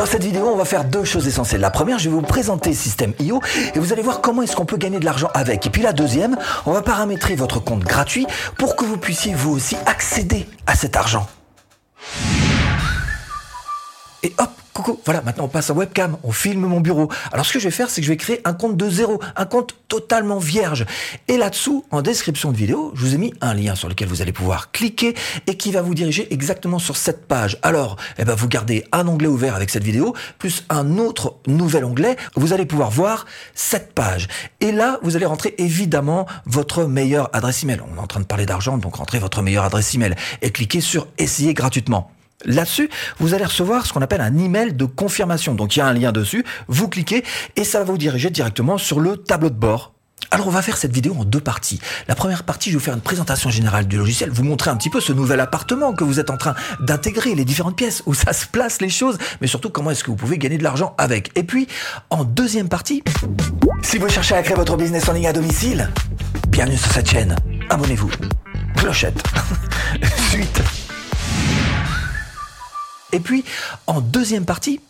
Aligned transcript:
Dans 0.00 0.06
cette 0.06 0.24
vidéo, 0.24 0.48
on 0.50 0.56
va 0.56 0.64
faire 0.64 0.86
deux 0.86 1.04
choses 1.04 1.28
essentielles. 1.28 1.60
La 1.60 1.68
première, 1.68 1.98
je 1.98 2.08
vais 2.08 2.14
vous 2.14 2.22
présenter 2.22 2.72
System.io 2.72 3.42
et 3.74 3.78
vous 3.78 3.92
allez 3.92 4.00
voir 4.00 4.22
comment 4.22 4.40
est-ce 4.40 4.56
qu'on 4.56 4.64
peut 4.64 4.78
gagner 4.78 4.98
de 4.98 5.04
l'argent 5.04 5.28
avec. 5.34 5.66
Et 5.66 5.68
puis 5.68 5.82
la 5.82 5.92
deuxième, 5.92 6.38
on 6.64 6.72
va 6.72 6.80
paramétrer 6.80 7.34
votre 7.34 7.60
compte 7.60 7.84
gratuit 7.84 8.26
pour 8.56 8.76
que 8.76 8.86
vous 8.86 8.96
puissiez 8.96 9.34
vous 9.34 9.54
aussi 9.54 9.76
accéder 9.84 10.46
à 10.66 10.74
cet 10.74 10.96
argent. 10.96 11.26
Et 14.22 14.32
hop, 14.38 14.48
coucou, 14.72 15.00
voilà, 15.04 15.22
maintenant 15.22 15.44
on 15.44 15.48
passe 15.48 15.70
à 15.70 15.74
webcam, 15.74 16.16
on 16.22 16.32
filme 16.32 16.66
mon 16.66 16.80
bureau. 16.80 17.08
Alors 17.32 17.46
ce 17.46 17.52
que 17.52 17.58
je 17.58 17.64
vais 17.64 17.70
faire, 17.70 17.90
c'est 17.90 18.00
que 18.00 18.06
je 18.06 18.12
vais 18.12 18.16
créer 18.16 18.40
un 18.44 18.52
compte 18.52 18.76
de 18.76 18.88
zéro, 18.88 19.20
un 19.36 19.44
compte 19.44 19.76
totalement 19.88 20.38
vierge. 20.38 20.86
Et 21.28 21.36
là-dessous, 21.36 21.84
en 21.90 22.02
description 22.02 22.52
de 22.52 22.56
vidéo, 22.56 22.92
je 22.94 23.04
vous 23.04 23.14
ai 23.14 23.18
mis 23.18 23.34
un 23.40 23.54
lien 23.54 23.74
sur 23.74 23.88
lequel 23.88 24.08
vous 24.08 24.22
allez 24.22 24.32
pouvoir 24.32 24.70
cliquer 24.72 25.14
et 25.46 25.56
qui 25.56 25.72
va 25.72 25.82
vous 25.82 25.94
diriger 25.94 26.32
exactement 26.32 26.78
sur 26.78 26.96
cette 26.96 27.26
page. 27.26 27.58
Alors, 27.62 27.96
eh 28.18 28.24
ben, 28.24 28.34
vous 28.34 28.48
gardez 28.48 28.84
un 28.92 29.06
onglet 29.08 29.28
ouvert 29.28 29.56
avec 29.56 29.70
cette 29.70 29.84
vidéo, 29.84 30.14
plus 30.38 30.64
un 30.68 30.98
autre 30.98 31.36
nouvel 31.46 31.84
onglet, 31.84 32.16
vous 32.36 32.52
allez 32.52 32.66
pouvoir 32.66 32.90
voir 32.90 33.26
cette 33.54 33.92
page. 33.94 34.28
Et 34.60 34.72
là, 34.72 34.98
vous 35.02 35.16
allez 35.16 35.26
rentrer 35.26 35.54
évidemment 35.58 36.26
votre 36.46 36.84
meilleure 36.84 37.30
adresse 37.32 37.62
email. 37.62 37.80
On 37.92 37.96
est 37.96 38.00
en 38.00 38.06
train 38.06 38.20
de 38.20 38.26
parler 38.26 38.46
d'argent, 38.46 38.78
donc 38.78 38.96
rentrez 38.96 39.18
votre 39.18 39.42
meilleure 39.42 39.64
adresse 39.64 39.94
email 39.94 40.14
et 40.42 40.50
cliquez 40.50 40.80
sur 40.80 41.08
essayer 41.18 41.54
gratuitement. 41.54 42.10
Là-dessus, 42.44 42.88
vous 43.18 43.34
allez 43.34 43.44
recevoir 43.44 43.86
ce 43.86 43.92
qu'on 43.92 44.02
appelle 44.02 44.20
un 44.20 44.38
email 44.38 44.72
de 44.72 44.84
confirmation. 44.84 45.54
Donc 45.54 45.76
il 45.76 45.80
y 45.80 45.82
a 45.82 45.86
un 45.86 45.92
lien 45.92 46.12
dessus, 46.12 46.44
vous 46.68 46.88
cliquez 46.88 47.24
et 47.56 47.64
ça 47.64 47.80
va 47.80 47.84
vous 47.84 47.98
diriger 47.98 48.30
directement 48.30 48.78
sur 48.78 49.00
le 49.00 49.16
tableau 49.16 49.50
de 49.50 49.54
bord 49.54 49.92
alors 50.30 50.46
on 50.46 50.50
va 50.50 50.62
faire 50.62 50.76
cette 50.76 50.92
vidéo 50.92 51.14
en 51.18 51.24
deux 51.24 51.40
parties. 51.40 51.80
La 52.06 52.14
première 52.14 52.44
partie, 52.44 52.70
je 52.70 52.76
vais 52.76 52.78
vous 52.78 52.84
faire 52.84 52.94
une 52.94 53.00
présentation 53.00 53.50
générale 53.50 53.86
du 53.86 53.96
logiciel, 53.96 54.30
vous 54.30 54.44
montrer 54.44 54.70
un 54.70 54.76
petit 54.76 54.90
peu 54.90 55.00
ce 55.00 55.12
nouvel 55.12 55.40
appartement 55.40 55.92
que 55.92 56.04
vous 56.04 56.20
êtes 56.20 56.30
en 56.30 56.36
train 56.36 56.54
d'intégrer, 56.80 57.34
les 57.34 57.44
différentes 57.44 57.76
pièces, 57.76 58.02
où 58.06 58.14
ça 58.14 58.32
se 58.32 58.46
place 58.46 58.80
les 58.80 58.90
choses, 58.90 59.18
mais 59.40 59.46
surtout 59.46 59.70
comment 59.70 59.90
est-ce 59.90 60.04
que 60.04 60.10
vous 60.10 60.16
pouvez 60.16 60.38
gagner 60.38 60.58
de 60.58 60.62
l'argent 60.62 60.94
avec. 60.98 61.30
Et 61.36 61.42
puis, 61.42 61.66
en 62.10 62.24
deuxième 62.24 62.68
partie, 62.68 63.02
si 63.82 63.98
vous 63.98 64.08
cherchez 64.08 64.34
à 64.34 64.42
créer 64.42 64.56
votre 64.56 64.76
business 64.76 65.08
en 65.08 65.14
ligne 65.14 65.26
à 65.26 65.32
domicile, 65.32 65.90
bienvenue 66.48 66.76
sur 66.76 66.92
cette 66.92 67.10
chaîne. 67.10 67.34
Abonnez-vous. 67.68 68.10
Clochette. 68.76 69.20
Suite. 70.30 70.62
Et 73.12 73.20
puis, 73.20 73.44
en 73.86 74.00
deuxième 74.00 74.44
partie, 74.44 74.80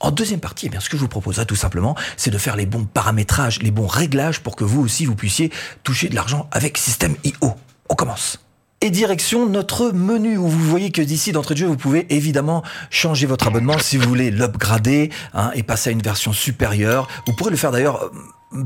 en 0.00 0.10
deuxième 0.10 0.40
partie, 0.40 0.70
eh 0.72 0.80
ce 0.80 0.88
que 0.88 0.96
je 0.96 1.02
vous 1.02 1.08
proposerai 1.08 1.44
tout 1.44 1.56
simplement, 1.56 1.94
c'est 2.16 2.30
de 2.30 2.38
faire 2.38 2.56
les 2.56 2.66
bons 2.66 2.84
paramétrages, 2.84 3.62
les 3.62 3.70
bons 3.70 3.86
réglages 3.86 4.40
pour 4.40 4.56
que 4.56 4.64
vous 4.64 4.82
aussi 4.82 5.04
vous 5.04 5.14
puissiez 5.14 5.52
toucher 5.82 6.08
de 6.08 6.14
l'argent 6.14 6.48
avec 6.52 6.78
System.io. 6.78 7.54
On 7.90 7.94
commence. 7.94 8.40
Et 8.80 8.88
direction 8.88 9.46
notre 9.46 9.90
menu 9.90 10.38
où 10.38 10.48
vous 10.48 10.64
voyez 10.64 10.90
que 10.90 11.02
d'ici 11.02 11.32
d'entrée 11.32 11.52
de 11.52 11.60
jeu, 11.60 11.66
vous 11.66 11.76
pouvez 11.76 12.06
évidemment 12.08 12.62
changer 12.88 13.26
votre 13.26 13.46
abonnement 13.46 13.78
si 13.78 13.98
vous 13.98 14.08
voulez 14.08 14.30
l'upgrader 14.30 15.10
hein, 15.34 15.50
et 15.54 15.62
passer 15.62 15.90
à 15.90 15.92
une 15.92 16.00
version 16.00 16.32
supérieure. 16.32 17.06
Vous 17.26 17.34
pourrez 17.34 17.50
le 17.50 17.58
faire 17.58 17.72
d'ailleurs 17.72 18.04
euh, 18.04 18.10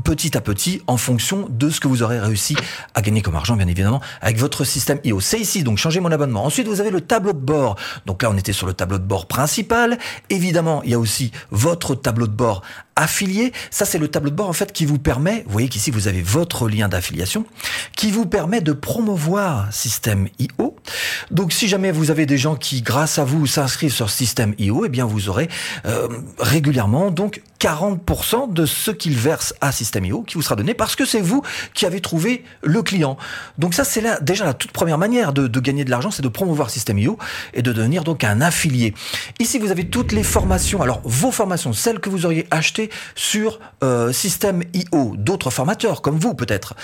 petit 0.03 0.35
à 0.35 0.41
petit 0.41 0.81
en 0.87 0.97
fonction 0.97 1.47
de 1.49 1.69
ce 1.69 1.79
que 1.79 1.87
vous 1.87 2.03
aurez 2.03 2.19
réussi 2.19 2.55
à 2.93 3.01
gagner 3.01 3.21
comme 3.21 3.35
argent, 3.35 3.55
bien 3.55 3.67
évidemment, 3.67 4.01
avec 4.21 4.37
votre 4.37 4.63
système 4.63 4.99
IO. 5.03 5.19
C'est 5.19 5.39
ici, 5.39 5.63
donc 5.63 5.77
changez 5.77 5.99
mon 5.99 6.11
abonnement. 6.11 6.45
Ensuite, 6.45 6.67
vous 6.67 6.81
avez 6.81 6.91
le 6.91 7.01
tableau 7.01 7.33
de 7.33 7.39
bord. 7.39 7.75
Donc 8.05 8.23
là, 8.23 8.29
on 8.31 8.37
était 8.37 8.53
sur 8.53 8.67
le 8.67 8.73
tableau 8.73 8.97
de 8.97 9.03
bord 9.03 9.27
principal. 9.27 9.97
Évidemment, 10.29 10.81
il 10.83 10.91
y 10.91 10.93
a 10.93 10.99
aussi 10.99 11.31
votre 11.51 11.95
tableau 11.95 12.27
de 12.27 12.33
bord 12.33 12.61
affilié. 12.95 13.51
Ça, 13.71 13.85
c'est 13.85 13.97
le 13.97 14.07
tableau 14.07 14.29
de 14.29 14.35
bord, 14.35 14.49
en 14.49 14.53
fait, 14.53 14.71
qui 14.71 14.85
vous 14.85 14.99
permet, 14.99 15.43
vous 15.45 15.51
voyez 15.51 15.69
qu'ici, 15.69 15.91
vous 15.91 16.07
avez 16.07 16.21
votre 16.21 16.69
lien 16.69 16.87
d'affiliation, 16.87 17.45
qui 17.95 18.11
vous 18.11 18.25
permet 18.25 18.61
de 18.61 18.73
promouvoir 18.73 19.73
Système 19.73 20.27
IO. 20.39 20.75
Donc, 21.31 21.51
si 21.51 21.67
jamais 21.67 21.91
vous 21.91 22.11
avez 22.11 22.25
des 22.25 22.37
gens 22.37 22.55
qui, 22.55 22.81
grâce 22.81 23.19
à 23.19 23.23
vous, 23.25 23.47
s'inscrivent 23.47 23.93
sur 23.93 24.09
Système 24.09 24.53
IO, 24.57 24.85
eh 24.85 24.89
bien, 24.89 25.05
vous 25.05 25.29
aurez 25.29 25.49
euh, 25.85 26.07
régulièrement, 26.39 27.11
donc, 27.11 27.41
40% 27.59 28.53
de 28.53 28.65
ce 28.65 28.91
qu'ils 28.91 29.17
versent 29.17 29.53
à 29.61 29.71
System.io 29.71 30.21
qui 30.21 30.35
vous 30.35 30.41
sera 30.41 30.55
donné 30.55 30.73
parce 30.73 30.95
que 30.95 31.05
c'est 31.05 31.21
vous 31.21 31.41
qui 31.73 31.85
avez 31.85 32.01
trouvé 32.01 32.43
le 32.61 32.83
client. 32.83 33.17
Donc 33.57 33.73
ça, 33.73 33.83
c'est 33.83 34.01
là 34.01 34.19
déjà 34.21 34.45
la 34.45 34.53
toute 34.53 34.71
première 34.71 34.97
manière 34.97 35.33
de, 35.33 35.47
gagner 35.59 35.85
de 35.85 35.89
l'argent, 35.89 36.11
c'est 36.11 36.21
de 36.21 36.27
promouvoir 36.27 36.69
System.io 36.69 37.17
et 37.53 37.61
de 37.61 37.71
devenir 37.71 38.03
donc 38.03 38.23
un 38.23 38.41
affilié. 38.41 38.93
Ici, 39.39 39.57
vous 39.57 39.71
avez 39.71 39.85
toutes 39.85 40.11
les 40.11 40.23
formations. 40.23 40.81
Alors, 40.81 41.01
vos 41.05 41.31
formations, 41.31 41.73
celles 41.73 41.99
que 41.99 42.09
vous 42.09 42.25
auriez 42.25 42.45
achetées 42.51 42.84
sur 43.15 43.59
euh, 43.83 44.11
System.io, 44.11 45.15
d'autres 45.17 45.49
formateurs 45.49 46.01
comme 46.01 46.17
vous 46.17 46.33
peut-être. 46.33 46.75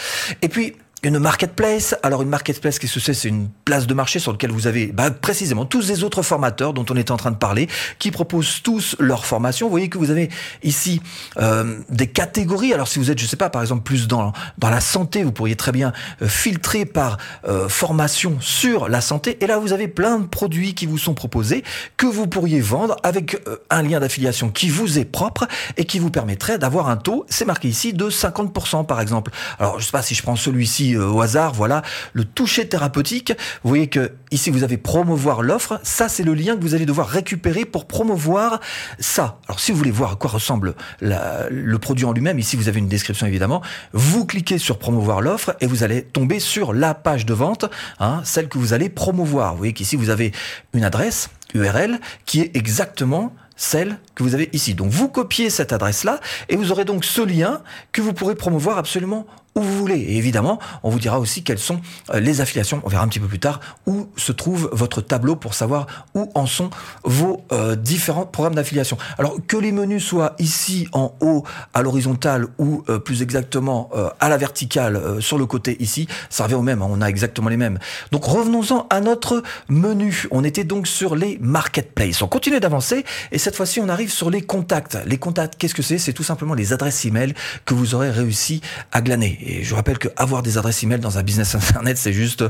Et 0.41 0.50
puis, 0.50 0.75
une 1.03 1.17
marketplace. 1.17 1.95
Alors 2.03 2.22
une 2.22 2.29
marketplace, 2.29 2.78
qu'est-ce 2.78 2.94
que 2.94 3.00
c'est 3.00 3.13
C'est 3.13 3.29
une 3.29 3.50
place 3.66 3.88
de 3.88 3.94
marché 3.94 4.19
sur 4.19 4.31
laquelle 4.31 4.51
vous 4.51 4.67
avez 4.67 4.88
bah, 4.88 5.09
précisément 5.09 5.66
tous 5.66 5.88
les 5.88 6.03
autres 6.03 6.22
formateurs 6.22 6.73
dont 6.73 6.85
on 6.89 6.95
est 6.95 7.09
en 7.09 7.17
train 7.17 7.31
de 7.31 7.38
parler, 7.38 7.67
qui 7.97 8.12
proposent 8.12 8.62
tous 8.62 8.95
leur 9.00 9.25
formation. 9.25 9.67
Vous 9.67 9.72
voyez 9.72 9.90
que 9.90 9.97
vous 9.97 10.11
avez 10.11 10.29
ici 10.63 11.01
euh, 11.38 11.79
des 11.90 12.07
catégories. 12.07 12.73
Alors 12.73 12.88
si 12.88 13.00
vous 13.00 13.09
êtes, 13.09 13.17
je 13.17 13.25
sais 13.25 13.35
pas, 13.35 13.50
par 13.50 13.61
exemple 13.61 13.84
plus 13.84 14.07
dans 14.07 14.31
dans 14.59 14.69
la 14.69 14.79
santé, 14.79 15.23
vous 15.23 15.31
pourriez 15.31 15.56
très 15.56 15.72
bien 15.72 15.91
euh, 16.22 16.28
filtrer 16.28 16.85
par 16.85 17.17
euh, 17.47 17.67
formation 17.67 18.38
sur 18.40 18.88
la 18.88 19.01
santé. 19.01 19.38
Et 19.41 19.47
là, 19.47 19.57
vous 19.57 19.73
avez 19.73 19.88
plein 19.88 20.19
de 20.19 20.28
produits 20.28 20.75
qui 20.75 20.85
vous 20.85 21.00
sont 21.00 21.16
proposés 21.16 21.63
que 21.97 22.06
vous 22.06 22.28
pourriez 22.28 22.61
vendre 22.61 22.95
avec 23.03 23.41
un 23.69 23.81
lien 23.81 24.00
d'affiliation 24.00 24.50
qui 24.50 24.69
vous 24.69 25.00
est 25.00 25.06
propre 25.06 25.47
et 25.78 25.85
qui 25.85 25.97
vous 25.97 26.11
permettrait 26.11 26.59
d'avoir 26.59 26.90
un 26.90 26.97
taux. 26.97 27.25
C'est 27.28 27.45
marqué 27.45 27.67
ici 27.67 27.94
de 27.94 28.09
50% 28.09 28.85
par 28.85 29.01
exemple. 29.01 29.31
Alors 29.57 29.79
je 29.79 29.85
sais 29.85 29.91
pas 29.91 30.03
si 30.03 30.13
je 30.13 30.22
prends 30.22 30.35
celui-ci 30.35 30.91
euh, 30.96 31.09
au 31.09 31.22
hasard, 31.22 31.53
voilà, 31.53 31.81
le 32.13 32.25
toucher 32.25 32.68
thérapeutique. 32.68 33.34
Vous 33.63 33.69
voyez 33.69 33.88
que 33.88 34.12
ici 34.31 34.50
vous 34.50 34.63
avez 34.63 34.78
promouvoir 34.78 35.41
l'offre. 35.41 35.79
Ça, 35.84 36.09
c'est 36.09 36.24
le 36.24 36.34
lien 36.34 36.56
que 36.56 36.62
vous 36.62 36.75
allez 36.75 36.85
devoir 36.85 37.07
récupérer 37.07 37.66
pour 37.66 37.85
promouvoir 37.85 38.59
ça. 39.00 39.40
Alors, 39.47 39.59
si 39.59 39.72
vous 39.72 39.78
voulez 39.78 39.91
voir 39.91 40.13
à 40.13 40.16
quoi 40.16 40.29
ressemble 40.29 40.75
le 41.02 41.78
produit 41.78 42.06
en 42.06 42.13
lui-même, 42.13 42.40
ici 42.40 42.56
vous 42.56 42.68
avez 42.68 42.79
une 42.79 42.88
description 42.88 43.28
évidemment. 43.28 43.62
Vous 43.94 44.25
cliquez 44.25 44.57
sur 44.57 44.79
promouvoir 44.79 45.22
l'offre 45.22 45.56
et 45.62 45.68
vous 45.68 45.84
allez 45.84 46.03
tomber 46.03 46.40
sur 46.40 46.74
la 46.74 46.94
page 46.94 47.25
de 47.25 47.34
vente, 47.34 47.66
hein, 48.00 48.22
celle 48.23 48.47
que 48.47 48.58
vous 48.58 48.73
allez 48.73 48.90
promouvoir. 48.90 49.52
Vous 49.53 49.59
voyez 49.59 49.73
qu'ici 49.73 49.96
vous 49.96 50.09
avez 50.09 50.31
une 50.73 50.84
adresse 50.84 51.29
URL 51.53 52.00
qui 52.25 52.41
est 52.41 52.56
exactement 52.56 53.34
celle 53.56 53.97
que 54.16 54.23
vous 54.23 54.34
avez 54.34 54.50
ici. 54.53 54.73
Donc 54.73 54.90
vous 54.90 55.08
copiez 55.08 55.50
cette 55.50 55.72
adresse-là 55.72 56.19
et 56.50 56.56
vous 56.56 56.72
aurez 56.72 56.84
donc 56.84 57.06
ce 57.06 57.22
lien 57.22 57.62
que 57.91 58.02
vous 58.02 58.12
pourrez 58.12 58.35
promouvoir 58.35 58.78
absolument 58.78 59.28
où 59.56 59.62
vous 59.62 59.78
voulez. 59.78 60.00
Et 60.00 60.17
évidemment, 60.17 60.59
on 60.84 60.89
vous 60.89 61.00
dira 61.00 61.19
aussi 61.19 61.44
quelles 61.44 61.59
sont 61.59 61.81
euh, 62.13 62.19
les 62.19 62.41
affiliations. 62.41 62.81
On 62.84 62.89
verra 62.89 63.03
un 63.03 63.07
petit 63.07 63.19
peu 63.19 63.28
plus 63.28 63.39
tard 63.39 63.59
où 63.85 64.07
se 64.16 64.31
trouve 64.31 64.69
votre 64.72 65.01
tableau 65.01 65.35
pour 65.35 65.53
savoir 65.53 65.88
où 66.13 66.31
en 66.35 66.45
sont 66.45 66.69
vos 67.03 67.44
euh, 67.51 67.75
différents 67.75 68.25
programmes 68.25 68.56
d'affiliation. 68.56 68.97
Alors 69.17 69.35
que 69.45 69.57
les 69.57 69.72
menus 69.72 70.06
soient 70.06 70.35
ici 70.40 70.88
en 70.94 71.13
haut 71.19 71.44
à 71.73 71.81
l'horizontale 71.81 72.47
ou 72.57 72.84
euh, 72.90 73.00
plus 73.00 73.22
exactement 73.22 73.90
à 74.19 74.29
la 74.29 74.38
verticale 74.38 75.22
sur 75.22 75.38
le 75.38 75.45
côté 75.45 75.75
ici, 75.81 76.07
ça 76.29 76.44
revient 76.44 76.56
au 76.56 76.61
même. 76.61 76.81
Hein. 76.81 76.88
on 76.90 77.01
a 77.01 77.07
exactement 77.07 77.50
les 77.50 77.57
mêmes. 77.57 77.79
Donc 78.11 78.25
revenons-en 78.25 78.88
à 78.90 79.01
notre 79.01 79.44
menu. 79.69 80.28
On 80.31 80.44
était 80.44 80.63
donc 80.63 80.88
sur 80.88 81.16
les 81.16 81.38
marketplaces. 81.41 82.22
On 82.22 82.28
continue 82.28 82.59
d'avancer 82.59 83.03
et 83.31 83.38
cette 83.38 83.56
fois-ci 83.56 83.79
on 83.79 83.90
arrive 83.90 84.11
sur 84.11 84.29
les 84.29 84.41
contacts. 84.41 84.97
Les 85.06 85.17
contacts, 85.17 85.56
qu'est-ce 85.57 85.75
que 85.75 85.81
c'est? 85.81 85.97
C'est 85.97 86.13
tout 86.13 86.23
simplement 86.23 86.53
les 86.53 86.73
adresses 86.73 87.06
email 87.06 87.34
que 87.66 87.73
vous 87.73 87.95
aurez 87.95 88.11
réussi 88.11 88.61
à 88.91 89.01
glaner. 89.01 89.41
Et 89.41 89.63
je 89.63 89.75
rappelle 89.75 89.97
qu'avoir 89.97 90.44
des 90.44 90.57
adresses 90.57 90.84
email 90.84 91.00
dans 91.00 91.18
un 91.18 91.24
business 91.24 91.56
internet, 91.56 91.97
c'est 91.97 92.13
juste 92.13 92.44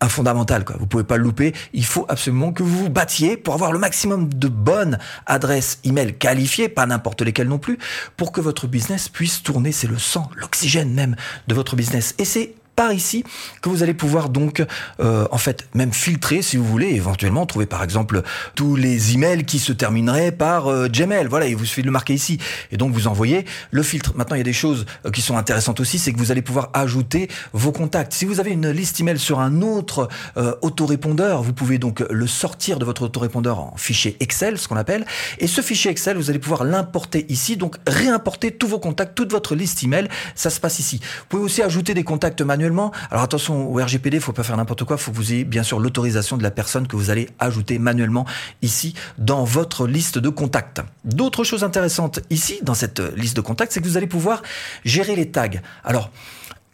un 0.00 0.08
fondamental. 0.08 0.64
Quoi. 0.64 0.76
Vous 0.78 0.86
pouvez 0.86 1.04
pas 1.04 1.16
le 1.16 1.22
louper. 1.22 1.54
Il 1.72 1.84
faut 1.84 2.06
absolument 2.08 2.52
que 2.52 2.62
vous 2.62 2.76
vous 2.84 2.90
battiez 2.90 3.36
pour 3.36 3.54
avoir 3.54 3.72
le 3.72 3.78
maximum 3.78 4.32
de 4.32 4.48
bonnes 4.48 4.98
adresses 5.26 5.78
email 5.84 6.14
qualifiées, 6.14 6.68
pas 6.68 6.86
n'importe 6.86 7.22
lesquelles 7.22 7.48
non 7.48 7.58
plus, 7.58 7.78
pour 8.16 8.32
que 8.32 8.40
votre 8.40 8.66
business 8.66 9.08
puisse 9.08 9.42
tourner. 9.42 9.72
C'est 9.72 9.86
le 9.86 9.98
sang, 9.98 10.30
l'oxygène 10.36 10.92
même 10.92 11.16
de 11.48 11.54
votre 11.54 11.76
business. 11.76 12.14
Et 12.18 12.24
c'est 12.24 12.54
par 12.76 12.92
ici 12.92 13.24
que 13.62 13.70
vous 13.70 13.82
allez 13.82 13.94
pouvoir 13.94 14.28
donc 14.28 14.62
euh, 15.00 15.26
en 15.30 15.38
fait 15.38 15.66
même 15.74 15.92
filtrer 15.92 16.42
si 16.42 16.58
vous 16.58 16.64
voulez 16.64 16.88
éventuellement 16.88 17.46
trouver 17.46 17.66
par 17.66 17.82
exemple 17.82 18.22
tous 18.54 18.76
les 18.76 19.14
emails 19.14 19.44
qui 19.44 19.58
se 19.58 19.72
termineraient 19.72 20.30
par 20.30 20.68
euh, 20.68 20.88
Gmail. 20.88 21.26
Voilà 21.26 21.48
il 21.48 21.56
vous 21.56 21.64
suffit 21.64 21.80
de 21.80 21.86
le 21.86 21.92
marquer 21.92 22.12
ici. 22.14 22.38
Et 22.70 22.76
donc 22.76 22.92
vous 22.92 23.08
envoyez 23.08 23.46
le 23.70 23.82
filtre. 23.82 24.12
Maintenant 24.14 24.36
il 24.36 24.40
y 24.40 24.42
a 24.42 24.44
des 24.44 24.52
choses 24.52 24.84
euh, 25.06 25.10
qui 25.10 25.22
sont 25.22 25.38
intéressantes 25.38 25.80
aussi 25.80 25.98
c'est 25.98 26.12
que 26.12 26.18
vous 26.18 26.30
allez 26.30 26.42
pouvoir 26.42 26.70
ajouter 26.74 27.28
vos 27.54 27.72
contacts. 27.72 28.12
Si 28.12 28.26
vous 28.26 28.40
avez 28.40 28.50
une 28.50 28.70
liste 28.70 29.00
email 29.00 29.18
sur 29.18 29.40
un 29.40 29.62
autre 29.62 30.08
autorépondeur 30.60 31.42
vous 31.42 31.54
pouvez 31.54 31.78
donc 31.78 32.00
le 32.10 32.26
sortir 32.26 32.78
de 32.78 32.84
votre 32.84 33.02
autorépondeur 33.02 33.58
en 33.58 33.74
fichier 33.76 34.16
Excel 34.20 34.58
ce 34.58 34.68
qu'on 34.68 34.76
appelle. 34.76 35.06
Et 35.38 35.46
ce 35.46 35.62
fichier 35.62 35.90
Excel 35.90 36.18
vous 36.18 36.28
allez 36.28 36.38
pouvoir 36.38 36.64
l'importer 36.64 37.24
ici. 37.30 37.56
Donc 37.56 37.76
réimporter 37.86 38.50
tous 38.50 38.68
vos 38.68 38.78
contacts 38.78 39.14
toute 39.14 39.32
votre 39.32 39.54
liste 39.54 39.82
email. 39.82 40.08
Ça 40.34 40.50
se 40.50 40.60
passe 40.60 40.78
ici. 40.78 41.00
Vous 41.00 41.26
pouvez 41.30 41.42
aussi 41.42 41.62
ajouter 41.62 41.94
des 41.94 42.04
contacts 42.04 42.42
manuels 42.42 42.65
alors 43.10 43.22
attention, 43.22 43.72
au 43.72 43.76
RGPD, 43.76 44.16
il 44.16 44.20
faut 44.20 44.32
pas 44.32 44.42
faire 44.42 44.56
n'importe 44.56 44.84
quoi, 44.84 44.96
il 44.96 45.02
faut 45.02 45.10
que 45.10 45.16
vous 45.16 45.32
ayez 45.32 45.44
bien 45.44 45.62
sûr 45.62 45.78
l'autorisation 45.78 46.36
de 46.36 46.42
la 46.42 46.50
personne 46.50 46.86
que 46.86 46.96
vous 46.96 47.10
allez 47.10 47.28
ajouter 47.38 47.78
manuellement 47.78 48.26
ici 48.62 48.94
dans 49.18 49.44
votre 49.44 49.86
liste 49.86 50.18
de 50.18 50.28
contacts. 50.28 50.80
D'autres 51.04 51.44
choses 51.44 51.64
intéressantes 51.64 52.20
ici 52.30 52.58
dans 52.62 52.74
cette 52.74 53.00
liste 53.16 53.36
de 53.36 53.40
contacts, 53.40 53.72
c'est 53.72 53.80
que 53.80 53.86
vous 53.86 53.96
allez 53.96 54.06
pouvoir 54.06 54.42
gérer 54.84 55.16
les 55.16 55.30
tags. 55.30 55.48
Alors, 55.84 56.10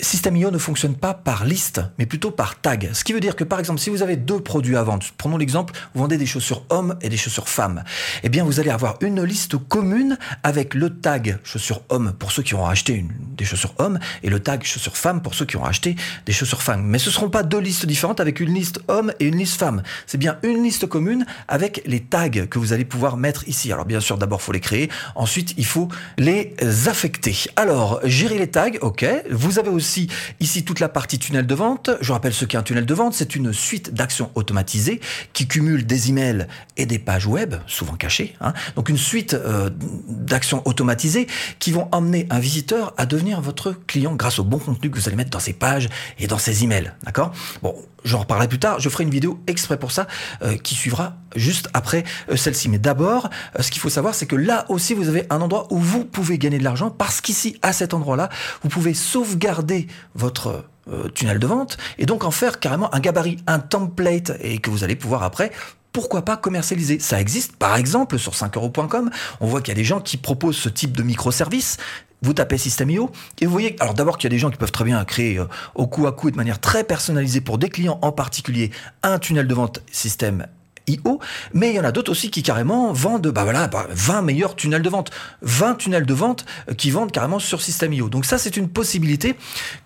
System.io 0.02 0.50
ne 0.50 0.58
fonctionne 0.58 0.96
pas 0.96 1.14
par 1.14 1.44
liste, 1.44 1.80
mais 1.96 2.06
plutôt 2.06 2.32
par 2.32 2.60
tag. 2.60 2.90
Ce 2.92 3.04
qui 3.04 3.12
veut 3.12 3.20
dire 3.20 3.36
que 3.36 3.44
par 3.44 3.60
exemple, 3.60 3.78
si 3.78 3.88
vous 3.88 4.02
avez 4.02 4.16
deux 4.16 4.40
produits 4.40 4.76
à 4.76 4.82
vendre, 4.82 5.06
prenons 5.16 5.36
l'exemple, 5.36 5.72
vous 5.94 6.00
vendez 6.00 6.16
des 6.16 6.26
chaussures 6.26 6.64
hommes 6.70 6.96
et 7.02 7.08
des 7.08 7.16
chaussures 7.16 7.48
femmes, 7.48 7.84
eh 8.24 8.28
bien 8.28 8.42
vous 8.42 8.58
allez 8.58 8.70
avoir 8.70 8.96
une 9.00 9.22
liste 9.22 9.56
commune 9.68 10.18
avec 10.42 10.74
le 10.74 10.90
tag 10.90 11.38
chaussures 11.44 11.82
hommes 11.88 12.14
pour 12.18 12.32
ceux 12.32 12.42
qui 12.42 12.54
auront 12.54 12.66
acheté 12.66 13.04
des 13.36 13.44
chaussures 13.44 13.74
hommes 13.78 14.00
et 14.24 14.28
le 14.28 14.40
tag 14.40 14.64
chaussures 14.64 14.96
femmes 14.96 15.22
pour 15.22 15.34
ceux 15.34 15.44
qui 15.44 15.56
auront 15.56 15.66
acheté 15.66 15.94
des 16.26 16.32
chaussures 16.32 16.62
femmes. 16.62 16.82
Mais 16.84 16.98
ce 16.98 17.08
ne 17.08 17.14
seront 17.14 17.30
pas 17.30 17.44
deux 17.44 17.60
listes 17.60 17.86
différentes 17.86 18.18
avec 18.18 18.40
une 18.40 18.52
liste 18.52 18.80
homme 18.88 19.12
et 19.20 19.26
une 19.26 19.36
liste 19.36 19.60
femme. 19.60 19.84
C'est 20.08 20.18
bien 20.18 20.36
une 20.42 20.64
liste 20.64 20.86
commune 20.86 21.26
avec 21.46 21.80
les 21.86 22.00
tags 22.00 22.28
que 22.28 22.58
vous 22.58 22.72
allez 22.72 22.84
pouvoir 22.84 23.16
mettre 23.16 23.46
ici. 23.46 23.72
Alors 23.72 23.84
bien 23.84 24.00
sûr, 24.00 24.18
d'abord, 24.18 24.42
faut 24.42 24.50
les 24.52 24.58
créer. 24.58 24.90
Ensuite, 25.14 25.54
il 25.58 25.64
faut 25.66 25.86
les 26.18 26.56
affecter. 26.88 27.36
Alors, 27.54 28.00
gérer 28.02 28.36
les 28.36 28.50
tags, 28.50 28.70
ok. 28.80 29.06
Vous 29.30 29.60
avez 29.60 29.68
aussi 29.68 29.91
ici 30.40 30.64
toute 30.64 30.80
la 30.80 30.88
partie 30.88 31.18
tunnel 31.18 31.46
de 31.46 31.54
vente. 31.54 31.90
Je 32.00 32.12
rappelle 32.12 32.34
ce 32.34 32.44
qu'est 32.44 32.58
un 32.58 32.62
tunnel 32.62 32.86
de 32.86 32.94
vente. 32.94 33.14
C'est 33.14 33.34
une 33.34 33.52
suite 33.52 33.94
d'actions 33.94 34.30
automatisées 34.34 35.00
qui 35.32 35.46
cumulent 35.46 35.86
des 35.86 36.10
emails 36.10 36.46
et 36.76 36.86
des 36.86 36.98
pages 36.98 37.26
web, 37.26 37.54
souvent 37.66 37.94
cachées. 37.94 38.34
Hein. 38.40 38.52
Donc 38.76 38.88
une 38.88 38.98
suite 38.98 39.34
euh, 39.34 39.70
d'actions 40.08 40.62
automatisées 40.66 41.26
qui 41.58 41.72
vont 41.72 41.88
emmener 41.92 42.26
un 42.30 42.38
visiteur 42.38 42.94
à 42.96 43.06
devenir 43.06 43.40
votre 43.40 43.72
client 43.86 44.14
grâce 44.14 44.38
au 44.38 44.44
bon 44.44 44.58
contenu 44.58 44.90
que 44.90 44.98
vous 44.98 45.08
allez 45.08 45.16
mettre 45.16 45.30
dans 45.30 45.40
ces 45.40 45.52
pages 45.52 45.88
et 46.18 46.26
dans 46.26 46.38
ces 46.38 46.64
emails. 46.64 46.92
D'accord? 47.04 47.32
Bon, 47.62 47.74
j'en 48.04 48.20
reparlerai 48.20 48.48
plus 48.48 48.58
tard. 48.58 48.80
Je 48.80 48.88
ferai 48.88 49.04
une 49.04 49.10
vidéo 49.10 49.40
exprès 49.46 49.78
pour 49.78 49.92
ça 49.92 50.06
euh, 50.42 50.56
qui 50.56 50.74
suivra 50.74 51.16
juste 51.36 51.68
après 51.72 52.04
euh, 52.30 52.36
celle-ci. 52.36 52.68
Mais 52.68 52.78
d'abord, 52.78 53.30
ce 53.58 53.70
qu'il 53.70 53.80
faut 53.80 53.90
savoir, 53.90 54.14
c'est 54.14 54.26
que 54.26 54.36
là 54.36 54.66
aussi, 54.68 54.94
vous 54.94 55.08
avez 55.08 55.26
un 55.30 55.40
endroit 55.40 55.66
où 55.70 55.78
vous 55.78 56.04
pouvez 56.04 56.38
gagner 56.38 56.58
de 56.58 56.64
l'argent 56.64 56.90
parce 56.90 57.20
qu'ici, 57.20 57.58
à 57.62 57.72
cet 57.72 57.94
endroit-là, 57.94 58.28
vous 58.62 58.68
pouvez 58.68 58.94
sauvegarder 58.94 59.71
votre 60.14 60.64
euh, 60.88 61.08
tunnel 61.08 61.38
de 61.38 61.46
vente 61.46 61.78
et 61.98 62.06
donc 62.06 62.24
en 62.24 62.30
faire 62.30 62.60
carrément 62.60 62.92
un 62.94 63.00
gabarit, 63.00 63.36
un 63.46 63.60
template 63.60 64.32
et 64.40 64.58
que 64.58 64.70
vous 64.70 64.84
allez 64.84 64.96
pouvoir 64.96 65.22
après 65.22 65.52
pourquoi 65.92 66.22
pas 66.22 66.36
commercialiser 66.36 66.98
Ça 66.98 67.20
existe, 67.20 67.56
par 67.56 67.76
exemple, 67.76 68.18
sur 68.18 68.32
5euros.com, 68.32 69.10
on 69.40 69.46
voit 69.46 69.60
qu'il 69.60 69.72
y 69.72 69.76
a 69.76 69.80
des 69.80 69.84
gens 69.84 70.00
qui 70.00 70.16
proposent 70.16 70.56
ce 70.56 70.70
type 70.70 70.96
de 70.96 71.02
microservice. 71.02 71.76
Vous 72.22 72.32
tapez 72.32 72.56
System.io 72.56 73.10
et 73.40 73.46
vous 73.46 73.52
voyez, 73.52 73.76
alors 73.80 73.94
d'abord 73.94 74.16
qu'il 74.16 74.24
y 74.24 74.32
a 74.32 74.34
des 74.34 74.38
gens 74.38 74.50
qui 74.50 74.56
peuvent 74.56 74.72
très 74.72 74.84
bien 74.84 75.04
créer 75.04 75.38
euh, 75.38 75.46
au 75.74 75.86
coup 75.86 76.06
à 76.06 76.12
coup 76.12 76.28
et 76.28 76.30
de 76.30 76.36
manière 76.36 76.60
très 76.60 76.84
personnalisée 76.84 77.40
pour 77.40 77.58
des 77.58 77.68
clients 77.68 77.98
en 78.00 78.12
particulier 78.12 78.70
un 79.02 79.18
tunnel 79.18 79.46
de 79.46 79.54
vente 79.54 79.82
système 79.90 80.46
IO, 80.88 81.20
mais 81.52 81.70
il 81.70 81.76
y 81.76 81.80
en 81.80 81.84
a 81.84 81.92
d'autres 81.92 82.10
aussi 82.10 82.30
qui 82.30 82.42
carrément 82.42 82.92
vendent 82.92 83.28
bah 83.28 83.44
voilà, 83.44 83.68
20 83.90 84.14
bah, 84.14 84.22
meilleurs 84.22 84.56
tunnels 84.56 84.82
de 84.82 84.88
vente, 84.88 85.10
20 85.42 85.76
tunnels 85.76 86.06
de 86.06 86.14
vente 86.14 86.44
euh, 86.70 86.74
qui 86.74 86.90
vendent 86.90 87.12
carrément 87.12 87.38
sur 87.38 87.62
System.io. 87.62 88.08
Donc 88.08 88.24
ça 88.24 88.38
c'est 88.38 88.56
une 88.56 88.68
possibilité 88.68 89.36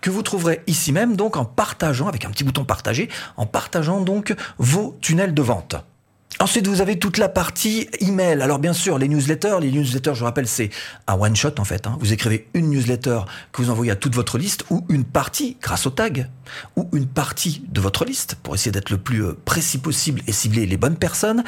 que 0.01 0.09
vous 0.09 0.21
trouverez 0.21 0.61
ici 0.67 0.91
même 0.91 1.15
donc 1.15 1.37
en 1.37 1.45
partageant 1.45 2.07
avec 2.07 2.25
un 2.25 2.29
petit 2.29 2.43
bouton 2.43 2.65
partager, 2.65 3.09
en 3.37 3.45
partageant 3.45 4.01
donc 4.01 4.35
vos 4.57 4.97
tunnels 5.01 5.33
de 5.33 5.41
vente. 5.41 5.75
Ensuite, 6.39 6.67
vous 6.67 6.81
avez 6.81 6.99
toute 6.99 7.17
la 7.17 7.29
partie 7.29 7.89
email. 7.99 8.43
Alors 8.43 8.59
bien 8.59 8.73
sûr, 8.73 8.99
les 8.99 9.07
newsletters, 9.07 9.57
les 9.59 9.71
newsletters, 9.71 10.13
je 10.13 10.23
rappelle, 10.23 10.47
c'est 10.47 10.69
un 11.07 11.15
one 11.15 11.35
shot 11.35 11.55
en 11.57 11.63
fait. 11.63 11.87
Hein. 11.87 11.97
Vous 11.99 12.13
écrivez 12.13 12.47
une 12.53 12.69
newsletter 12.69 13.21
que 13.51 13.63
vous 13.63 13.71
envoyez 13.71 13.91
à 13.91 13.95
toute 13.95 14.13
votre 14.13 14.37
liste 14.37 14.63
ou 14.69 14.85
une 14.89 15.03
partie 15.03 15.57
grâce 15.59 15.87
au 15.87 15.89
tag 15.89 16.29
ou 16.75 16.87
une 16.93 17.07
partie 17.07 17.63
de 17.67 17.81
votre 17.81 18.05
liste 18.05 18.35
pour 18.43 18.53
essayer 18.53 18.71
d'être 18.71 18.91
le 18.91 18.99
plus 18.99 19.23
euh, 19.23 19.37
précis 19.45 19.79
possible 19.79 20.21
et 20.27 20.31
cibler 20.31 20.67
les 20.67 20.77
bonnes 20.77 20.95
personnes. 20.95 21.43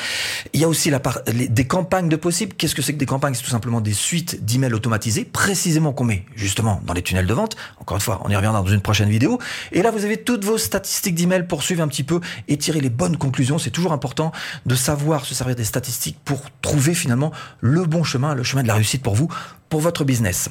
Il 0.53 0.59
y 0.59 0.63
a 0.63 0.67
aussi 0.67 0.89
la 0.89 0.99
part, 0.99 1.19
des 1.27 1.67
campagnes 1.67 2.09
de 2.09 2.15
possibles. 2.15 2.53
Qu'est-ce 2.55 2.73
que 2.73 2.81
c'est 2.81 2.93
que 2.93 2.97
des 2.97 3.05
campagnes? 3.05 3.35
C'est 3.35 3.43
tout 3.43 3.51
simplement 3.51 3.81
des 3.81 3.93
suites 3.93 4.43
d'emails 4.43 4.73
automatisés, 4.73 5.23
précisément 5.23 5.93
qu'on 5.93 6.05
met 6.05 6.25
justement 6.35 6.81
dans 6.83 6.93
les 6.93 7.03
tunnels 7.03 7.27
de 7.27 7.33
vente. 7.33 7.55
Encore 7.79 7.97
une 7.97 8.01
fois, 8.01 8.21
on 8.25 8.29
y 8.29 8.35
reviendra 8.35 8.61
dans 8.61 8.67
une 8.67 8.81
prochaine 8.81 9.09
vidéo. 9.09 9.37
Et 9.71 9.83
là, 9.83 9.91
vous 9.91 10.03
avez 10.03 10.17
toutes 10.17 10.43
vos 10.43 10.57
statistiques 10.57 11.15
d'emails 11.15 11.45
pour 11.45 11.61
suivre 11.61 11.83
un 11.83 11.87
petit 11.87 12.03
peu 12.03 12.19
et 12.47 12.57
tirer 12.57 12.81
les 12.81 12.89
bonnes 12.89 13.17
conclusions. 13.17 13.59
C'est 13.59 13.69
toujours 13.69 13.93
important 13.93 14.31
de 14.65 14.75
savoir 14.79 15.25
se 15.25 15.35
servir 15.35 15.55
des 15.55 15.65
statistiques 15.65 16.17
pour 16.25 16.41
trouver 16.61 16.93
finalement 16.93 17.31
le 17.59 17.85
bon 17.85 18.03
chemin, 18.03 18.33
le 18.33 18.43
chemin 18.43 18.63
de 18.63 18.67
la 18.67 18.75
réussite 18.75 19.03
pour 19.03 19.15
vous, 19.15 19.27
pour 19.69 19.81
votre 19.81 20.03
business. 20.03 20.49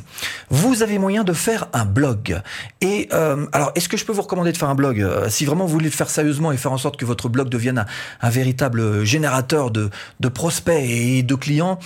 Vous 0.51 0.83
avez 0.83 0.99
moyen 0.99 1.25
de 1.25 1.33
faire 1.33 1.69
un 1.73 1.85
blog. 1.85 2.41
Et 2.81 3.09
euh, 3.13 3.47
alors, 3.53 3.73
est-ce 3.75 3.89
que 3.89 3.97
je 3.97 4.05
peux 4.05 4.13
vous 4.13 4.23
recommander 4.23 4.53
de 4.53 4.57
faire 4.57 4.69
un 4.69 4.75
blog 4.75 5.01
euh, 5.01 5.29
Si 5.29 5.45
vraiment 5.45 5.67
vous 5.67 5.73
voulez 5.73 5.87
le 5.87 5.91
faire 5.91 6.11
sérieusement 6.11 6.53
et 6.53 6.57
faire 6.57 6.73
en 6.73 6.79
sorte 6.79 6.97
que 6.97 7.05
votre 7.05 7.29
blog 7.29 7.49
devienne 7.49 7.85
un, 8.21 8.31
véritable 8.31 9.05
générateur 9.05 9.71
de, 9.71 9.91
de 10.21 10.29
prospects 10.29 10.81
et 10.81 11.23
de 11.23 11.35
clients, 11.35 11.79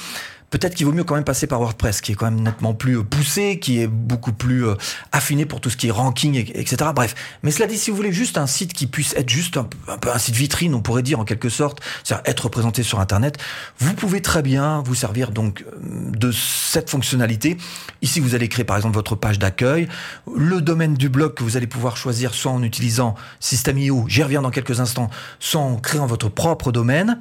peut-être 0.52 0.75
qu'il 0.75 0.87
vaut 0.87 0.93
mieux 0.93 1.02
quand 1.02 1.14
même 1.14 1.25
passer 1.25 1.49
par 1.49 1.58
WordPress, 1.60 2.00
qui 2.00 2.12
est 2.12 2.14
quand 2.14 2.31
même 2.31 2.43
nettement 2.43 2.75
plus 2.75 2.99
euh, 2.99 3.02
poussé, 3.02 3.58
qui 3.58 3.81
est 3.81 3.87
beaucoup 3.88 4.32
plus 4.32 4.66
euh, 4.66 4.75
affiné 5.10 5.46
pour 5.46 5.60
tout 5.60 5.70
ce 5.70 5.76
qui 5.76 5.88
est 5.88 5.90
ranking, 5.90 6.37
etc. 6.54 6.90
Bref. 6.94 7.14
Mais 7.43 7.50
cela 7.50 7.66
dit, 7.66 7.78
si 7.78 7.90
vous 7.90 7.96
voulez 7.96 8.12
juste 8.12 8.38
un 8.38 8.46
site 8.46 8.75
qui 8.75 8.87
puisse 8.87 9.14
être 9.16 9.31
juste 9.31 9.56
un, 9.56 9.64
peu 9.99 10.12
un 10.12 10.19
site 10.19 10.37
vitrine, 10.37 10.75
on 10.75 10.82
pourrait 10.82 11.02
dire 11.02 11.19
en 11.19 11.25
quelque 11.25 11.49
sorte, 11.49 11.81
c'est-à-dire 12.04 12.22
être 12.31 12.40
représenté 12.44 12.82
sur 12.82 13.00
Internet, 13.00 13.38
vous 13.78 13.94
pouvez 13.94 14.20
très 14.20 14.43
bien 14.43 14.82
vous 14.84 14.94
servir 14.94 15.32
donc 15.32 15.64
euh, 15.66 16.10
de 16.10 16.31
cette 16.31 16.90
fonctionnalité. 16.90 17.56
Ici, 18.02 18.20
vous 18.20 18.34
allez 18.34 18.49
créer 18.49 18.66
par 18.66 18.76
exemple 18.76 18.94
votre 18.94 19.16
page 19.16 19.38
d'accueil, 19.38 19.88
le 20.37 20.60
domaine 20.60 20.94
du 20.94 21.08
blog 21.08 21.32
que 21.32 21.43
vous 21.43 21.56
allez 21.56 21.66
pouvoir 21.66 21.96
choisir 21.96 22.34
soit 22.34 22.52
en 22.52 22.62
utilisant 22.62 23.14
System.io, 23.40 24.04
j'y 24.06 24.22
reviens 24.22 24.43
dans 24.43 24.50
quelques 24.50 24.81
instants, 24.81 25.08
soit 25.40 25.62
en 25.62 25.76
créant 25.76 26.06
votre 26.06 26.28
propre 26.28 26.72
domaine. 26.72 27.19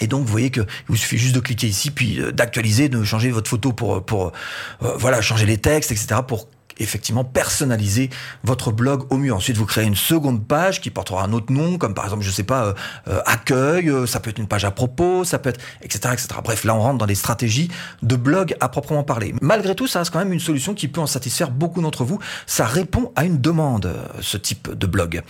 Et 0.00 0.06
donc, 0.06 0.24
vous 0.24 0.30
voyez 0.30 0.50
que 0.50 0.60
vous 0.88 0.96
suffit 0.96 1.18
juste 1.18 1.34
de 1.34 1.40
cliquer 1.40 1.68
ici, 1.68 1.90
puis 1.90 2.20
euh, 2.20 2.32
d'actualiser, 2.32 2.88
de 2.88 3.02
changer 3.04 3.30
votre 3.30 3.48
photo 3.48 3.72
pour, 3.72 4.04
pour 4.04 4.32
euh, 4.82 4.94
voilà, 4.96 5.22
changer 5.22 5.46
les 5.46 5.58
textes, 5.58 5.90
etc., 5.90 6.20
pour 6.26 6.48
effectivement 6.78 7.24
personnaliser 7.24 8.10
votre 8.44 8.70
blog 8.70 9.06
au 9.08 9.16
mieux. 9.16 9.32
Ensuite, 9.32 9.56
vous 9.56 9.64
créez 9.64 9.86
une 9.86 9.96
seconde 9.96 10.46
page 10.46 10.82
qui 10.82 10.90
portera 10.90 11.24
un 11.24 11.32
autre 11.32 11.50
nom, 11.50 11.78
comme 11.78 11.94
par 11.94 12.04
exemple, 12.04 12.22
je 12.22 12.30
sais 12.30 12.42
pas, 12.42 12.74
euh, 13.08 13.22
accueil, 13.24 13.90
ça 14.06 14.20
peut 14.20 14.28
être 14.28 14.38
une 14.38 14.46
page 14.46 14.66
à 14.66 14.70
propos, 14.70 15.24
ça 15.24 15.38
peut 15.38 15.48
être, 15.48 15.60
etc., 15.80 16.10
etc. 16.12 16.28
Bref, 16.44 16.64
là, 16.64 16.74
on 16.74 16.80
rentre 16.80 16.98
dans 16.98 17.06
des 17.06 17.14
stratégies 17.14 17.70
de 18.02 18.14
blog 18.14 18.54
à 18.60 18.68
proprement 18.68 19.04
parler. 19.04 19.34
Malgré 19.40 19.74
tout, 19.74 19.86
ça 19.86 20.00
reste 20.00 20.10
quand 20.10 20.18
même 20.18 20.34
une 20.34 20.40
solution 20.40 20.74
qui 20.74 20.88
peut 20.88 21.00
en 21.00 21.06
satisfaire 21.06 21.50
beaucoup 21.50 21.80
d'entre 21.80 22.04
vous. 22.04 22.18
Ça 22.46 22.66
répond 22.66 23.10
à 23.16 23.24
une 23.24 23.40
demande, 23.40 23.90
ce 24.20 24.36
type 24.36 24.70
de 24.70 24.86
blog 24.86 25.22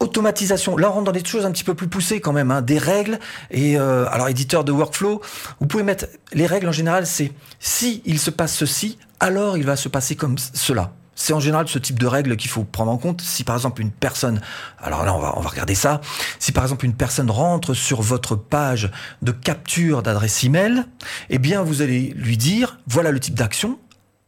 automatisation. 0.00 0.76
Là, 0.76 0.90
on 0.90 0.94
rentre 0.94 1.04
dans 1.04 1.12
des 1.12 1.24
choses 1.24 1.46
un 1.46 1.52
petit 1.52 1.64
peu 1.64 1.74
plus 1.74 1.88
poussées 1.88 2.20
quand 2.20 2.32
même, 2.32 2.50
hein, 2.50 2.62
des 2.62 2.78
règles. 2.78 3.18
Et 3.50 3.78
euh, 3.78 4.06
alors, 4.10 4.28
éditeur 4.28 4.64
de 4.64 4.72
workflow, 4.72 5.20
vous 5.60 5.66
pouvez 5.66 5.82
mettre 5.82 6.06
les 6.32 6.46
règles 6.46 6.68
en 6.68 6.72
général. 6.72 7.06
C'est 7.06 7.32
si 7.58 8.02
il 8.04 8.18
se 8.18 8.30
passe 8.30 8.54
ceci, 8.54 8.98
alors 9.20 9.56
il 9.56 9.64
va 9.64 9.76
se 9.76 9.88
passer 9.88 10.16
comme 10.16 10.36
cela. 10.38 10.92
C'est 11.14 11.32
en 11.32 11.40
général 11.40 11.68
ce 11.68 11.78
type 11.78 11.98
de 11.98 12.06
règles 12.06 12.36
qu'il 12.36 12.50
faut 12.50 12.64
prendre 12.64 12.90
en 12.90 12.98
compte. 12.98 13.20
Si 13.20 13.44
par 13.44 13.54
exemple 13.54 13.80
une 13.80 13.90
personne, 13.90 14.40
alors 14.78 15.04
là 15.04 15.14
on 15.14 15.20
va, 15.20 15.34
on 15.36 15.40
va 15.40 15.48
regarder 15.48 15.74
ça, 15.74 16.00
si 16.38 16.52
par 16.52 16.64
exemple 16.64 16.84
une 16.84 16.94
personne 16.94 17.30
rentre 17.30 17.72
sur 17.72 18.02
votre 18.02 18.34
page 18.34 18.90
de 19.22 19.30
capture 19.30 20.02
d'adresse 20.02 20.42
email, 20.44 20.84
eh 21.30 21.38
bien 21.38 21.62
vous 21.62 21.82
allez 21.82 22.12
lui 22.16 22.36
dire 22.36 22.78
voilà 22.86 23.12
le 23.12 23.20
type 23.20 23.34
d'action, 23.34 23.78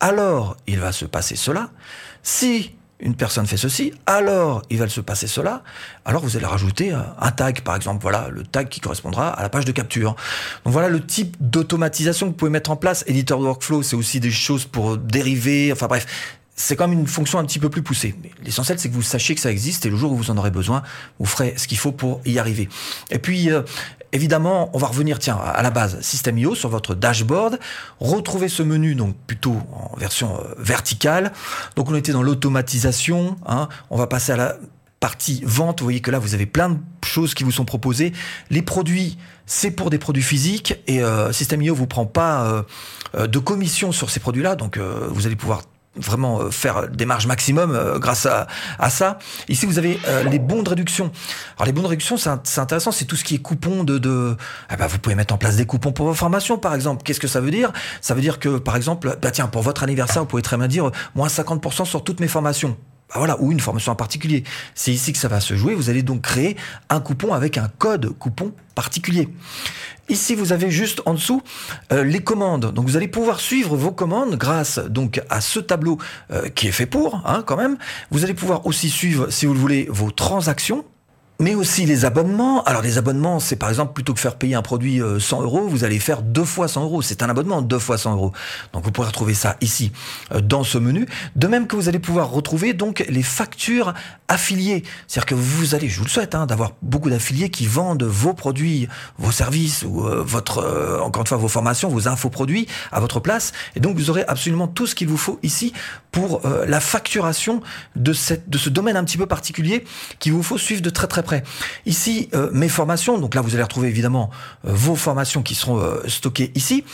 alors 0.00 0.57
il 0.67 0.79
va 0.79 0.93
se 0.93 1.05
passer 1.05 1.37
cela. 1.37 1.71
Si 2.23 2.76
une 2.99 3.15
personne 3.15 3.47
fait 3.47 3.57
ceci, 3.57 3.93
alors 4.07 4.62
il 4.71 4.79
va 4.79 4.88
se 4.88 5.00
passer 5.00 5.26
cela, 5.26 5.62
alors 6.05 6.23
vous 6.23 6.37
allez 6.37 6.47
rajouter 6.47 6.93
un 6.93 7.31
tag, 7.31 7.61
par 7.61 7.76
exemple, 7.76 8.00
voilà, 8.03 8.29
le 8.31 8.43
tag 8.43 8.69
qui 8.69 8.81
correspondra 8.81 9.29
à 9.29 9.43
la 9.43 9.49
page 9.49 9.65
de 9.65 9.73
capture. 9.73 10.17
Donc 10.65 10.73
voilà 10.73 10.88
le 10.88 11.05
type 11.05 11.37
d'automatisation 11.41 12.26
que 12.26 12.31
vous 12.31 12.37
pouvez 12.37 12.50
mettre 12.50 12.71
en 12.71 12.76
place. 12.76 13.05
Éditeur 13.07 13.38
de 13.38 13.45
workflow, 13.45 13.83
c'est 13.83 13.97
aussi 13.97 14.21
des 14.21 14.31
choses 14.31 14.65
pour 14.65 14.97
dériver, 14.97 15.73
enfin 15.73 15.87
bref, 15.88 16.07
c'est 16.57 16.75
quand 16.75 16.89
même 16.89 16.99
une 16.99 17.07
fonction 17.07 17.39
un 17.39 17.45
petit 17.45 17.59
peu 17.59 17.69
plus 17.69 17.83
poussée. 17.83 18.15
L'essentiel, 18.43 18.79
c'est 18.79 18.89
que 18.89 18.95
vous 18.95 19.03
sachiez 19.03 19.35
que 19.35 19.43
ça 19.43 19.51
existe 19.51 19.85
et 19.85 19.91
le 19.91 19.97
jour 19.97 20.13
où 20.13 20.17
vous 20.17 20.31
en 20.31 20.39
aurez 20.39 20.51
besoin, 20.51 20.83
vous 21.19 21.27
ferez 21.27 21.55
ce 21.59 21.69
qu'il 21.69 21.77
faut 21.77 21.93
pour 21.93 22.23
y 22.25 22.39
arriver. 22.39 22.71
Et 23.11 23.19
puis, 23.19 23.51
euh, 23.51 23.61
évidemment, 24.13 24.71
on 24.73 24.79
va 24.79 24.87
revenir, 24.87 25.19
tiens, 25.19 25.37
à 25.37 25.63
la 25.63 25.71
base, 25.71 26.01
System.io 26.01 26.55
sur 26.55 26.71
votre 26.71 26.95
dashboard, 26.95 27.61
retrouver 28.01 28.49
ce 28.49 28.63
menu, 28.63 28.95
donc 28.95 29.15
plutôt 29.27 29.61
en 29.71 29.95
version 29.99 30.41
euh, 30.41 30.55
verticale. 30.59 31.33
Donc, 31.77 31.91
on 31.91 31.95
était 31.95 32.13
dans 32.13 32.23
l'automatisation. 32.23 33.37
Hein. 33.47 33.69
On 33.91 33.99
va 33.99 34.07
passer 34.07 34.33
à 34.33 34.37
la 34.37 34.57
partie 34.99 35.43
vente. 35.45 35.81
Vous 35.81 35.87
voyez 35.87 36.01
que 36.01 36.11
là, 36.11 36.19
vous 36.19 36.33
avez 36.33 36.47
plein 36.47 36.71
de 36.71 36.79
choses 37.05 37.35
qui 37.35 37.45
vous 37.45 37.53
sont 37.53 37.67
proposées. 37.67 38.15
Les 38.49 38.63
produits, 38.63 39.19
c'est 39.45 39.71
pour 39.71 39.91
des 39.91 39.99
produits 39.99 40.23
physiques 40.23 40.75
et 40.87 41.03
euh, 41.03 41.33
System.io 41.33 41.75
vous 41.75 41.87
prend 41.87 42.07
pas 42.07 42.65
euh, 43.15 43.27
de 43.27 43.39
commission 43.39 43.93
sur 43.93 44.09
ces 44.09 44.21
produits-là. 44.21 44.57
Donc, 44.57 44.79
vous 44.79 45.27
allez 45.27 45.37
pouvoir 45.37 45.63
vraiment 45.97 46.41
euh, 46.41 46.50
faire 46.50 46.88
des 46.88 47.07
marges 47.07 47.26
maximum 47.26 47.73
euh, 47.73 47.99
grâce 47.99 48.26
à, 48.26 48.47
à, 48.79 48.91
ça. 48.91 49.19
Ici, 49.49 49.67
vous 49.67 49.79
avez 49.79 49.99
euh, 50.09 50.25
les 50.25 50.38
bons 50.38 50.62
de 50.62 50.69
réduction. 50.69 51.11
Alors, 51.57 51.67
les 51.67 51.73
bons 51.73 51.83
de 51.83 51.88
réduction, 51.88 52.17
c'est 52.17 52.59
intéressant, 52.59 52.93
c'est 52.93 53.05
tout 53.05 53.17
ce 53.17 53.25
qui 53.25 53.35
est 53.35 53.38
coupon 53.38 53.85
de... 53.85 53.99
de 53.99 54.37
ah 54.69 54.76
bah, 54.76 54.87
vous 54.87 54.99
pouvez 54.99 55.15
mettre 55.15 55.35
en 55.35 55.38
place 55.38 55.57
des 55.57 55.67
coupons 55.67 55.93
pour 55.93 56.07
vos 56.07 56.15
formations, 56.15 56.59
par 56.59 56.75
exemple. 56.75 57.03
Qu'est-ce 57.03 57.21
que 57.21 57.29
ça 57.29 57.41
veut 57.41 57.50
dire? 57.50 57.73
Ça 58.00 58.15
veut 58.15 58.21
dire 58.21 58.38
que, 58.38 58.59
par 58.59 58.76
exemple, 58.76 59.17
bah, 59.21 59.31
tiens, 59.31 59.49
pour 59.49 59.62
votre 59.62 59.83
anniversaire, 59.83 60.23
vous 60.23 60.29
pouvez 60.29 60.43
très 60.43 60.57
bien 60.57 60.69
dire 60.69 60.91
moins 61.15 61.29
50% 61.29 61.85
sur 61.85 62.05
toutes 62.05 62.21
mes 62.21 62.29
formations 62.29 62.76
bah 63.09 63.15
voilà, 63.19 63.41
ou 63.41 63.53
une 63.53 63.61
formation 63.61 63.93
en 63.93 63.97
particulier. 63.97 64.43
C'est 64.75 64.93
ici 64.93 65.12
que 65.12 65.19
ça 65.19 65.29
va 65.29 65.41
se 65.41 65.55
jouer. 65.55 65.75
Vous 65.75 65.91
allez 65.91 66.03
donc 66.03 66.23
créer 66.23 66.57
un 66.88 66.99
coupon 67.00 67.35
avec 67.35 67.57
un 67.57 67.69
code 67.79 68.11
coupon 68.19 68.53
particulier. 68.75 69.29
Ici, 70.09 70.35
vous 70.35 70.53
avez 70.53 70.71
juste 70.71 71.03
en 71.07 71.15
dessous 71.15 71.43
euh, 71.93 72.05
les 72.05 72.21
commandes. 72.21 72.73
Donc, 72.73 72.87
vous 72.87 72.97
allez 72.97 73.09
pouvoir 73.09 73.41
suivre 73.41 73.77
vos 73.77 73.93
commandes 73.93 74.37
grâce 74.37 74.79
donc 74.79 75.21
à 75.31 75.41
ce 75.41 75.59
tableau 75.59 75.99
euh, 76.31 76.49
qui 76.49 76.69
est 76.69 76.73
fait 76.73 76.87
pour, 76.87 77.23
hein, 77.25 77.43
quand 77.47 77.57
même. 77.57 77.77
Vous 78.11 78.25
allez 78.25 78.35
pouvoir 78.35 78.67
aussi 78.67 78.89
suivre, 78.91 79.31
si 79.31 79.47
vous 79.47 79.55
le 79.55 79.61
voulez, 79.61 79.87
vos 79.91 80.11
transactions 80.11 80.85
mais 81.38 81.55
aussi 81.55 81.85
les 81.85 82.05
abonnements. 82.05 82.62
Alors 82.64 82.83
les 82.83 82.99
abonnements, 82.99 83.40
c'est 83.40 83.57
par 83.57 83.69
exemple 83.69 83.93
plutôt 83.93 84.14
que 84.14 84.21
faire 84.21 84.37
payer 84.37 84.55
un 84.55 84.62
produit 84.62 85.00
100 85.19 85.40
euh, 85.40 85.45
euros, 85.45 85.69
vous 85.69 85.85
allez 85.85 85.99
faire 85.99 86.23
deux 86.23 86.45
fois 86.45 86.69
100 86.69 86.85
euros. 86.85 87.02
C'est 87.02 87.23
un 87.23 87.28
abonnement 87.28 87.62
deux 87.62 87.78
fois 87.78 87.99
100 87.99 88.14
euros. 88.14 88.33
Donc 88.73 88.85
vous 88.85 88.90
pourrez 88.90 89.09
retrouver 89.09 89.35
ça 89.35 89.57
ici 89.61 89.93
euh, 90.33 90.40
dans 90.40 90.64
ce 90.64 90.78
menu. 90.78 91.07
De 91.35 91.47
même 91.47 91.66
que 91.66 91.76
vous 91.76 91.88
allez 91.88 91.99
pouvoir 91.99 92.31
retrouver 92.31 92.73
donc 92.73 93.05
les 93.09 93.23
factures 93.23 93.93
affiliées. 94.28 94.83
C'est-à-dire 95.07 95.26
que 95.26 95.35
vous 95.35 95.75
allez, 95.75 95.88
je 95.88 95.99
vous 95.99 96.05
le 96.05 96.11
souhaite, 96.11 96.35
hein, 96.35 96.47
d'avoir 96.47 96.73
beaucoup 96.83 97.11
d'affiliés 97.11 97.50
qui 97.50 97.66
vendent 97.66 98.05
vos 98.05 98.33
produits, 98.33 98.88
vos 99.19 99.31
services 99.31 99.85
ou 99.87 100.07
euh, 100.07 100.23
votre, 100.26 101.00
encore 101.02 101.23
une 101.23 101.26
fois, 101.26 101.37
vos 101.37 101.49
formations, 101.49 101.88
vos 101.88 102.09
infoproduits 102.09 102.66
à 102.93 103.00
votre 103.00 103.21
place. 103.21 103.52
Et 103.75 103.81
donc 103.81 103.97
vous 103.97 104.11
aurez 104.11 104.25
absolument 104.26 104.69
tout 104.69 104.87
ce 104.87 104.95
qu'il 104.95 105.09
vous 105.09 105.16
faut 105.16 105.38
ici 105.43 105.73
pour 106.12 106.40
la 106.66 106.81
facturation 106.81 107.61
de, 107.95 108.14
cette, 108.14 108.49
de 108.49 108.57
ce 108.57 108.71
domaine 108.71 108.97
un 108.97 109.05
petit 109.05 109.19
peu 109.19 109.26
particulier 109.26 109.85
qu'il 110.19 110.33
vous 110.33 110.43
faut 110.43 110.57
suivre 110.57 110.81
de 110.81 110.88
très 110.88 111.07
très 111.07 111.23
Ici, 111.85 112.28
euh, 112.35 112.50
mes 112.52 112.68
formations, 112.68 113.18
donc 113.18 113.35
là 113.35 113.40
vous 113.40 113.54
allez 113.54 113.62
retrouver 113.62 113.88
évidemment 113.88 114.30
euh, 114.66 114.73
vos 114.73 114.97
formations 114.97 115.42
qui 115.42 115.54
seront 115.54 115.78
euh, 115.78 116.02
stockées 116.06 116.52
ici. 116.54 116.85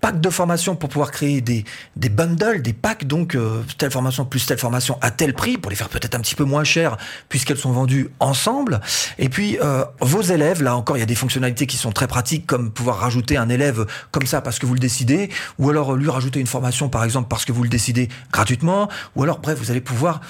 Pack 0.00 0.20
de 0.20 0.30
formation 0.30 0.76
pour 0.76 0.88
pouvoir 0.88 1.10
créer 1.10 1.40
des, 1.40 1.64
des 1.96 2.08
bundles, 2.08 2.62
des 2.62 2.72
packs, 2.72 3.06
donc 3.06 3.36
telle 3.78 3.90
formation 3.90 4.24
plus 4.26 4.44
telle 4.44 4.58
formation 4.58 4.98
à 5.00 5.10
tel 5.10 5.32
prix, 5.32 5.56
pour 5.56 5.70
les 5.70 5.76
faire 5.76 5.88
peut-être 5.88 6.14
un 6.14 6.20
petit 6.20 6.34
peu 6.34 6.44
moins 6.44 6.64
cher 6.64 6.96
puisqu'elles 7.28 7.56
sont 7.56 7.72
vendues 7.72 8.10
ensemble. 8.20 8.80
Et 9.18 9.30
puis 9.30 9.58
vos 10.00 10.20
élèves, 10.20 10.62
là 10.62 10.76
encore 10.76 10.98
il 10.98 11.00
y 11.00 11.02
a 11.02 11.06
des 11.06 11.14
fonctionnalités 11.14 11.66
qui 11.66 11.78
sont 11.78 11.92
très 11.92 12.06
pratiques 12.08 12.46
comme 12.46 12.70
pouvoir 12.70 12.98
rajouter 12.98 13.38
un 13.38 13.48
élève 13.48 13.86
comme 14.10 14.26
ça 14.26 14.42
parce 14.42 14.58
que 14.58 14.66
vous 14.66 14.74
le 14.74 14.80
décidez, 14.80 15.30
ou 15.58 15.70
alors 15.70 15.94
lui 15.94 16.10
rajouter 16.10 16.40
une 16.40 16.46
formation 16.46 16.90
par 16.90 17.02
exemple 17.02 17.28
parce 17.28 17.46
que 17.46 17.52
vous 17.52 17.62
le 17.62 17.70
décidez 17.70 18.08
gratuitement, 18.32 18.90
ou 19.16 19.22
alors 19.22 19.38
bref 19.38 19.58
vous 19.58 19.70
allez 19.70 19.80
pouvoir 19.80 20.20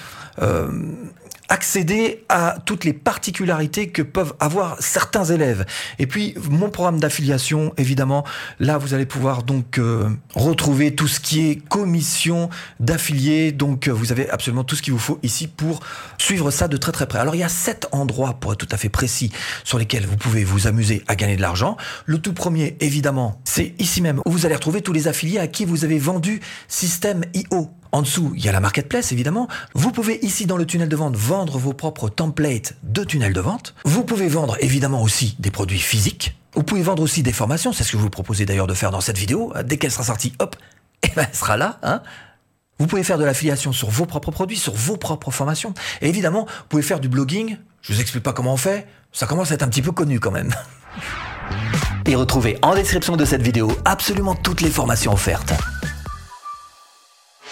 accéder 1.49 2.25
à 2.29 2.57
toutes 2.65 2.83
les 2.83 2.93
particularités 2.93 3.89
que 3.89 4.01
peuvent 4.01 4.33
avoir 4.39 4.77
certains 4.81 5.25
élèves. 5.25 5.65
Et 5.99 6.07
puis 6.07 6.35
mon 6.49 6.69
programme 6.69 6.99
d'affiliation, 6.99 7.73
évidemment, 7.77 8.25
là 8.59 8.77
vous 8.77 8.93
allez 8.93 9.05
pouvoir 9.05 9.43
donc 9.43 9.77
euh, 9.77 10.09
retrouver 10.35 10.95
tout 10.95 11.07
ce 11.07 11.19
qui 11.19 11.49
est 11.49 11.55
commission 11.55 12.49
d'affiliés. 12.79 13.51
Donc 13.51 13.87
euh, 13.87 13.91
vous 13.91 14.11
avez 14.11 14.29
absolument 14.29 14.63
tout 14.63 14.75
ce 14.75 14.81
qu'il 14.81 14.93
vous 14.93 14.99
faut 14.99 15.19
ici 15.23 15.47
pour 15.47 15.79
suivre 16.17 16.51
ça 16.51 16.67
de 16.67 16.77
très 16.77 16.91
très 16.91 17.07
près. 17.07 17.19
Alors 17.19 17.35
il 17.35 17.39
y 17.39 17.43
a 17.43 17.49
sept 17.49 17.87
endroits 17.91 18.33
pour 18.33 18.53
être 18.53 18.59
tout 18.59 18.67
à 18.71 18.77
fait 18.77 18.89
précis 18.89 19.31
sur 19.63 19.77
lesquels 19.77 20.05
vous 20.05 20.17
pouvez 20.17 20.43
vous 20.43 20.67
amuser 20.67 21.03
à 21.07 21.15
gagner 21.15 21.37
de 21.37 21.41
l'argent. 21.41 21.77
Le 22.05 22.17
tout 22.19 22.33
premier, 22.33 22.75
évidemment, 22.81 23.41
c'est 23.45 23.73
ici 23.79 24.01
même 24.01 24.21
où 24.25 24.31
vous 24.31 24.45
allez 24.45 24.55
retrouver 24.55 24.81
tous 24.81 24.93
les 24.93 25.07
affiliés 25.07 25.39
à 25.39 25.47
qui 25.47 25.65
vous 25.65 25.85
avez 25.85 25.99
vendu 25.99 26.41
Système 26.67 27.23
IO. 27.33 27.69
En 27.91 28.01
dessous, 28.01 28.33
il 28.35 28.43
y 28.43 28.49
a 28.49 28.51
la 28.51 28.59
marketplace, 28.59 29.11
évidemment. 29.11 29.47
Vous 29.73 29.91
pouvez 29.91 30.19
ici, 30.23 30.45
dans 30.45 30.57
le 30.57 30.65
tunnel 30.65 30.89
de 30.89 30.95
vente, 30.95 31.15
vendre 31.15 31.57
vos 31.57 31.73
propres 31.73 32.09
templates 32.09 32.75
de 32.83 33.03
tunnel 33.03 33.33
de 33.33 33.41
vente. 33.41 33.75
Vous 33.85 34.03
pouvez 34.03 34.27
vendre, 34.27 34.57
évidemment, 34.59 35.01
aussi 35.01 35.35
des 35.39 35.51
produits 35.51 35.79
physiques. 35.79 36.37
Vous 36.53 36.63
pouvez 36.63 36.81
vendre 36.81 37.03
aussi 37.03 37.23
des 37.23 37.33
formations. 37.33 37.73
C'est 37.73 37.83
ce 37.83 37.91
que 37.91 37.97
je 37.97 38.03
vous 38.03 38.09
proposez 38.09 38.45
d'ailleurs 38.45 38.67
de 38.67 38.73
faire 38.73 38.91
dans 38.91 39.01
cette 39.01 39.17
vidéo. 39.17 39.53
Dès 39.63 39.77
qu'elle 39.77 39.91
sera 39.91 40.03
sortie, 40.03 40.33
hop, 40.39 40.55
et 41.03 41.07
eh 41.11 41.15
ben, 41.15 41.27
elle 41.29 41.35
sera 41.35 41.57
là, 41.57 41.79
hein. 41.83 42.01
Vous 42.79 42.85
pouvez 42.85 43.03
faire 43.03 43.17
de 43.17 43.25
l'affiliation 43.25 43.71
sur 43.71 43.89
vos 43.89 44.05
propres 44.05 44.29
produits, 44.29 44.57
sur 44.57 44.73
vos 44.73 44.97
propres 44.97 45.31
formations. 45.31 45.73
Et 46.01 46.09
évidemment, 46.09 46.45
vous 46.45 46.65
pouvez 46.69 46.83
faire 46.83 46.99
du 46.99 47.09
blogging. 47.09 47.57
Je 47.81 47.93
vous 47.93 48.01
explique 48.01 48.23
pas 48.23 48.33
comment 48.33 48.53
on 48.53 48.57
fait. 48.57 48.87
Ça 49.11 49.25
commence 49.25 49.51
à 49.51 49.55
être 49.55 49.63
un 49.63 49.67
petit 49.67 49.81
peu 49.81 49.91
connu 49.91 50.19
quand 50.19 50.31
même. 50.31 50.53
Et 52.05 52.15
retrouvez 52.15 52.59
en 52.61 52.75
description 52.75 53.17
de 53.17 53.25
cette 53.25 53.41
vidéo 53.41 53.71
absolument 53.83 54.35
toutes 54.35 54.61
les 54.61 54.69
formations 54.69 55.13
offertes. 55.13 55.53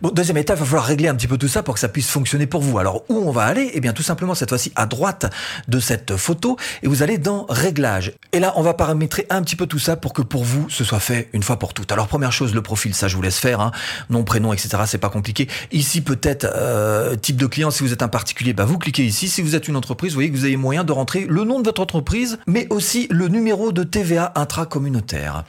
Bon, 0.00 0.10
deuxième 0.10 0.36
étape, 0.36 0.58
il 0.58 0.60
va 0.60 0.66
falloir 0.66 0.84
régler 0.84 1.08
un 1.08 1.14
petit 1.16 1.26
peu 1.26 1.38
tout 1.38 1.48
ça 1.48 1.64
pour 1.64 1.74
que 1.74 1.80
ça 1.80 1.88
puisse 1.88 2.08
fonctionner 2.08 2.46
pour 2.46 2.60
vous. 2.60 2.78
Alors, 2.78 3.02
où 3.08 3.16
on 3.16 3.32
va 3.32 3.44
aller? 3.44 3.70
Eh 3.74 3.80
bien, 3.80 3.92
tout 3.92 4.04
simplement, 4.04 4.34
cette 4.34 4.48
fois-ci, 4.48 4.72
à 4.76 4.86
droite 4.86 5.26
de 5.66 5.80
cette 5.80 6.16
photo, 6.16 6.56
et 6.82 6.88
vous 6.88 7.02
allez 7.02 7.18
dans 7.18 7.46
Réglages. 7.48 8.12
Et 8.32 8.38
là, 8.38 8.52
on 8.56 8.62
va 8.62 8.74
paramétrer 8.74 9.26
un 9.30 9.42
petit 9.42 9.56
peu 9.56 9.66
tout 9.66 9.80
ça 9.80 9.96
pour 9.96 10.12
que 10.12 10.22
pour 10.22 10.44
vous, 10.44 10.68
ce 10.70 10.84
soit 10.84 11.00
fait 11.00 11.28
une 11.32 11.42
fois 11.42 11.58
pour 11.58 11.74
toutes. 11.74 11.90
Alors, 11.90 12.06
première 12.06 12.30
chose, 12.30 12.54
le 12.54 12.62
profil, 12.62 12.94
ça, 12.94 13.08
je 13.08 13.16
vous 13.16 13.22
laisse 13.22 13.38
faire. 13.38 13.60
Hein. 13.60 13.72
Nom, 14.08 14.22
prénom, 14.22 14.52
etc., 14.52 14.68
c'est 14.86 14.98
pas 14.98 15.10
compliqué. 15.10 15.48
Ici, 15.72 16.00
peut-être, 16.00 16.46
euh, 16.54 17.16
type 17.16 17.36
de 17.36 17.46
client, 17.46 17.72
si 17.72 17.82
vous 17.82 17.92
êtes 17.92 18.02
un 18.02 18.08
particulier, 18.08 18.52
bah, 18.52 18.64
vous 18.64 18.78
cliquez 18.78 19.04
ici. 19.04 19.28
Si 19.28 19.42
vous 19.42 19.56
êtes 19.56 19.66
une 19.66 19.76
entreprise, 19.76 20.12
vous 20.12 20.18
voyez 20.18 20.30
que 20.30 20.36
vous 20.36 20.44
avez 20.44 20.56
moyen 20.56 20.84
de 20.84 20.92
rentrer 20.92 21.26
le 21.28 21.42
nom 21.42 21.58
de 21.58 21.64
votre 21.64 21.82
entreprise, 21.82 22.38
mais 22.46 22.68
aussi 22.70 23.08
le 23.10 23.26
numéro 23.26 23.72
de 23.72 23.82
TVA 23.82 24.32
intracommunautaire. 24.36 25.44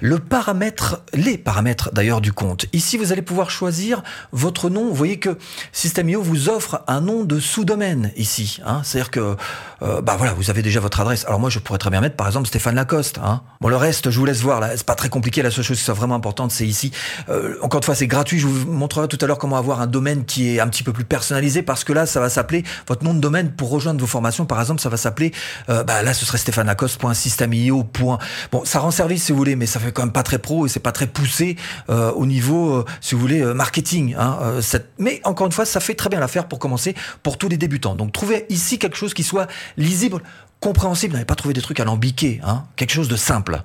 Le 0.00 0.18
paramètre, 0.18 1.02
les 1.14 1.38
paramètres 1.38 1.90
d'ailleurs 1.92 2.20
du 2.20 2.32
compte. 2.32 2.66
Ici, 2.72 2.96
vous 2.96 3.12
allez 3.12 3.22
pouvoir 3.22 3.50
choisir 3.50 3.91
votre 4.32 4.70
nom. 4.70 4.88
Vous 4.88 4.94
voyez 4.94 5.18
que 5.18 5.36
System.io 5.72 6.22
vous 6.22 6.48
offre 6.48 6.82
un 6.86 7.00
nom 7.00 7.24
de 7.24 7.40
sous-domaine 7.40 8.12
ici. 8.16 8.60
Hein. 8.64 8.82
C'est-à-dire 8.84 9.10
que 9.10 9.36
euh, 9.82 10.00
bah 10.00 10.14
voilà, 10.16 10.32
vous 10.32 10.50
avez 10.50 10.62
déjà 10.62 10.80
votre 10.80 11.00
adresse. 11.00 11.24
Alors 11.26 11.40
moi, 11.40 11.50
je 11.50 11.58
pourrais 11.58 11.78
très 11.78 11.90
bien 11.90 12.00
mettre, 12.00 12.16
par 12.16 12.26
exemple, 12.26 12.46
Stéphane 12.46 12.74
Lacoste. 12.74 13.18
Hein. 13.22 13.42
Bon, 13.60 13.68
le 13.68 13.76
reste, 13.76 14.10
je 14.10 14.18
vous 14.18 14.24
laisse 14.24 14.40
voir. 14.40 14.60
Là, 14.60 14.70
c'est 14.76 14.86
pas 14.86 14.94
très 14.94 15.08
compliqué. 15.08 15.42
La 15.42 15.50
seule 15.50 15.64
chose 15.64 15.78
qui 15.78 15.84
soit 15.84 15.94
vraiment 15.94 16.14
importante, 16.14 16.52
c'est 16.52 16.66
ici. 16.66 16.92
Euh, 17.28 17.56
encore 17.62 17.78
une 17.78 17.84
fois, 17.84 17.94
c'est 17.94 18.06
gratuit. 18.06 18.38
Je 18.38 18.46
vous 18.46 18.70
montrerai 18.70 19.08
tout 19.08 19.18
à 19.20 19.26
l'heure 19.26 19.38
comment 19.38 19.56
avoir 19.56 19.80
un 19.80 19.86
domaine 19.86 20.24
qui 20.24 20.54
est 20.54 20.60
un 20.60 20.68
petit 20.68 20.82
peu 20.82 20.92
plus 20.92 21.04
personnalisé, 21.04 21.62
parce 21.62 21.84
que 21.84 21.92
là, 21.92 22.06
ça 22.06 22.20
va 22.20 22.28
s'appeler 22.28 22.64
votre 22.86 23.04
nom 23.04 23.14
de 23.14 23.20
domaine 23.20 23.52
pour 23.52 23.70
rejoindre 23.70 24.00
vos 24.00 24.06
formations. 24.06 24.46
Par 24.46 24.60
exemple, 24.60 24.80
ça 24.80 24.88
va 24.88 24.96
s'appeler, 24.96 25.32
euh, 25.68 25.82
bah 25.82 26.02
là, 26.02 26.14
ce 26.14 26.24
serait 26.24 26.38
Lacoste.system.io. 26.64 27.84
Bon, 28.52 28.64
ça 28.64 28.78
rend 28.80 28.90
service 28.90 29.24
si 29.24 29.32
vous 29.32 29.38
voulez, 29.38 29.56
mais 29.56 29.66
ça 29.66 29.80
fait 29.80 29.90
quand 29.92 30.02
même 30.02 30.12
pas 30.12 30.22
très 30.22 30.38
pro 30.38 30.66
et 30.66 30.68
c'est 30.68 30.80
pas 30.80 30.92
très 30.92 31.06
poussé 31.06 31.56
au 31.88 32.26
niveau, 32.26 32.84
si 33.00 33.14
vous 33.14 33.20
voulez, 33.20 33.42
marketing 33.42 33.81
Hein, 34.16 34.38
euh, 34.42 34.62
mais 34.98 35.20
encore 35.24 35.46
une 35.46 35.52
fois, 35.52 35.64
ça 35.64 35.80
fait 35.80 35.94
très 35.94 36.08
bien 36.08 36.20
l'affaire 36.20 36.48
pour 36.48 36.58
commencer 36.58 36.94
pour 37.22 37.38
tous 37.38 37.48
les 37.48 37.56
débutants. 37.56 37.94
Donc 37.94 38.12
trouvez 38.12 38.46
ici 38.48 38.78
quelque 38.78 38.96
chose 38.96 39.14
qui 39.14 39.22
soit 39.22 39.48
lisible, 39.76 40.22
compréhensible. 40.60 41.14
N'avez 41.14 41.24
pas 41.24 41.34
trouvé 41.34 41.54
des 41.54 41.62
trucs 41.62 41.80
alambiqués, 41.80 42.40
hein, 42.44 42.64
quelque 42.76 42.92
chose 42.92 43.08
de 43.08 43.16
simple 43.16 43.62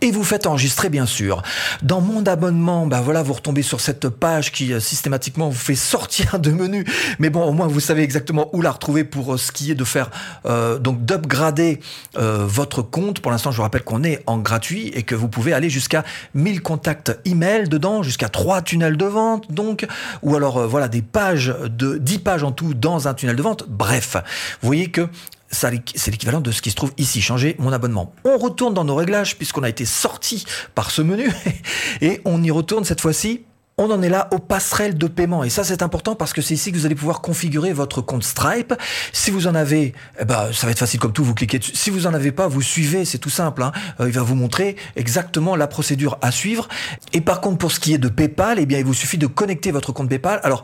et 0.00 0.10
vous 0.10 0.24
faites 0.24 0.46
enregistrer 0.46 0.88
bien 0.88 1.06
sûr. 1.06 1.42
Dans 1.82 2.00
mon 2.00 2.24
abonnement, 2.26 2.86
bah 2.86 3.00
voilà, 3.00 3.22
vous 3.22 3.32
retombez 3.32 3.62
sur 3.62 3.80
cette 3.80 4.08
page 4.08 4.52
qui 4.52 4.72
euh, 4.72 4.80
systématiquement 4.80 5.48
vous 5.48 5.58
fait 5.58 5.74
sortir 5.86 6.38
de 6.38 6.50
menu. 6.50 6.84
Mais 7.18 7.30
bon, 7.30 7.44
au 7.44 7.52
moins 7.52 7.66
vous 7.66 7.80
savez 7.80 8.02
exactement 8.02 8.50
où 8.52 8.62
la 8.62 8.70
retrouver 8.70 9.04
pour 9.04 9.34
euh, 9.34 9.36
ce 9.36 9.52
qui 9.52 9.70
est 9.70 9.74
de 9.74 9.84
faire 9.84 10.10
euh, 10.46 10.78
donc 10.78 11.04
d'upgrader 11.04 11.80
votre 12.14 12.82
compte. 12.82 13.20
Pour 13.20 13.30
l'instant, 13.30 13.50
je 13.50 13.56
vous 13.56 13.62
rappelle 13.62 13.82
qu'on 13.82 14.02
est 14.02 14.22
en 14.26 14.38
gratuit 14.38 14.88
et 14.88 15.02
que 15.02 15.14
vous 15.14 15.28
pouvez 15.28 15.52
aller 15.52 15.70
jusqu'à 15.70 16.04
1000 16.34 16.62
contacts 16.62 17.18
email 17.24 17.68
dedans, 17.68 18.02
jusqu'à 18.02 18.28
3 18.28 18.62
tunnels 18.62 18.96
de 18.96 19.04
vente 19.04 19.52
donc, 19.52 19.86
ou 20.22 20.34
alors 20.34 20.66
voilà 20.66 20.88
des 20.88 21.02
pages 21.02 21.54
de 21.64 21.98
10 21.98 22.18
pages 22.18 22.42
en 22.42 22.52
tout 22.52 22.74
dans 22.74 23.08
un 23.08 23.14
tunnel 23.14 23.36
de 23.36 23.42
vente. 23.42 23.64
Bref, 23.68 24.16
vous 24.60 24.66
voyez 24.66 24.90
que 24.90 25.08
c'est 25.56 26.10
l'équivalent 26.10 26.40
de 26.40 26.50
ce 26.50 26.62
qui 26.62 26.70
se 26.70 26.76
trouve 26.76 26.92
ici, 26.98 27.20
changer 27.20 27.56
mon 27.58 27.72
abonnement. 27.72 28.12
On 28.24 28.38
retourne 28.38 28.74
dans 28.74 28.84
nos 28.84 28.94
réglages 28.94 29.36
puisqu'on 29.36 29.62
a 29.62 29.68
été 29.68 29.84
sorti 29.84 30.44
par 30.74 30.90
ce 30.90 31.02
menu 31.02 31.30
et 32.00 32.20
on 32.24 32.42
y 32.42 32.50
retourne 32.50 32.84
cette 32.84 33.00
fois-ci 33.00 33.44
on 33.78 33.90
en 33.90 34.00
est 34.00 34.08
là 34.08 34.28
aux 34.30 34.38
passerelles 34.38 34.96
de 34.96 35.06
paiement. 35.06 35.44
Et 35.44 35.50
ça, 35.50 35.62
c'est 35.62 35.82
important 35.82 36.14
parce 36.14 36.32
que 36.32 36.40
c'est 36.40 36.54
ici 36.54 36.72
que 36.72 36.78
vous 36.78 36.86
allez 36.86 36.94
pouvoir 36.94 37.20
configurer 37.20 37.74
votre 37.74 38.00
compte 38.00 38.24
Stripe. 38.24 38.72
Si 39.12 39.30
vous 39.30 39.48
en 39.48 39.54
avez, 39.54 39.92
eh 40.18 40.24
ben, 40.24 40.50
ça 40.54 40.66
va 40.66 40.72
être 40.72 40.78
facile 40.78 40.98
comme 40.98 41.12
tout, 41.12 41.22
vous 41.22 41.34
cliquez 41.34 41.58
dessus. 41.58 41.72
Si 41.74 41.90
vous 41.90 42.06
en 42.06 42.14
avez 42.14 42.32
pas, 42.32 42.48
vous 42.48 42.62
suivez, 42.62 43.04
c'est 43.04 43.18
tout 43.18 43.28
simple. 43.28 43.62
Hein. 43.62 43.72
Euh, 44.00 44.08
il 44.08 44.14
va 44.14 44.22
vous 44.22 44.34
montrer 44.34 44.76
exactement 44.96 45.56
la 45.56 45.66
procédure 45.66 46.16
à 46.22 46.30
suivre. 46.30 46.68
Et 47.12 47.20
par 47.20 47.42
contre, 47.42 47.58
pour 47.58 47.70
ce 47.70 47.78
qui 47.78 47.92
est 47.92 47.98
de 47.98 48.08
PayPal, 48.08 48.58
eh 48.58 48.64
bien, 48.64 48.78
il 48.78 48.84
vous 48.86 48.94
suffit 48.94 49.18
de 49.18 49.26
connecter 49.26 49.72
votre 49.72 49.92
compte 49.92 50.08
PayPal. 50.08 50.40
Alors, 50.42 50.62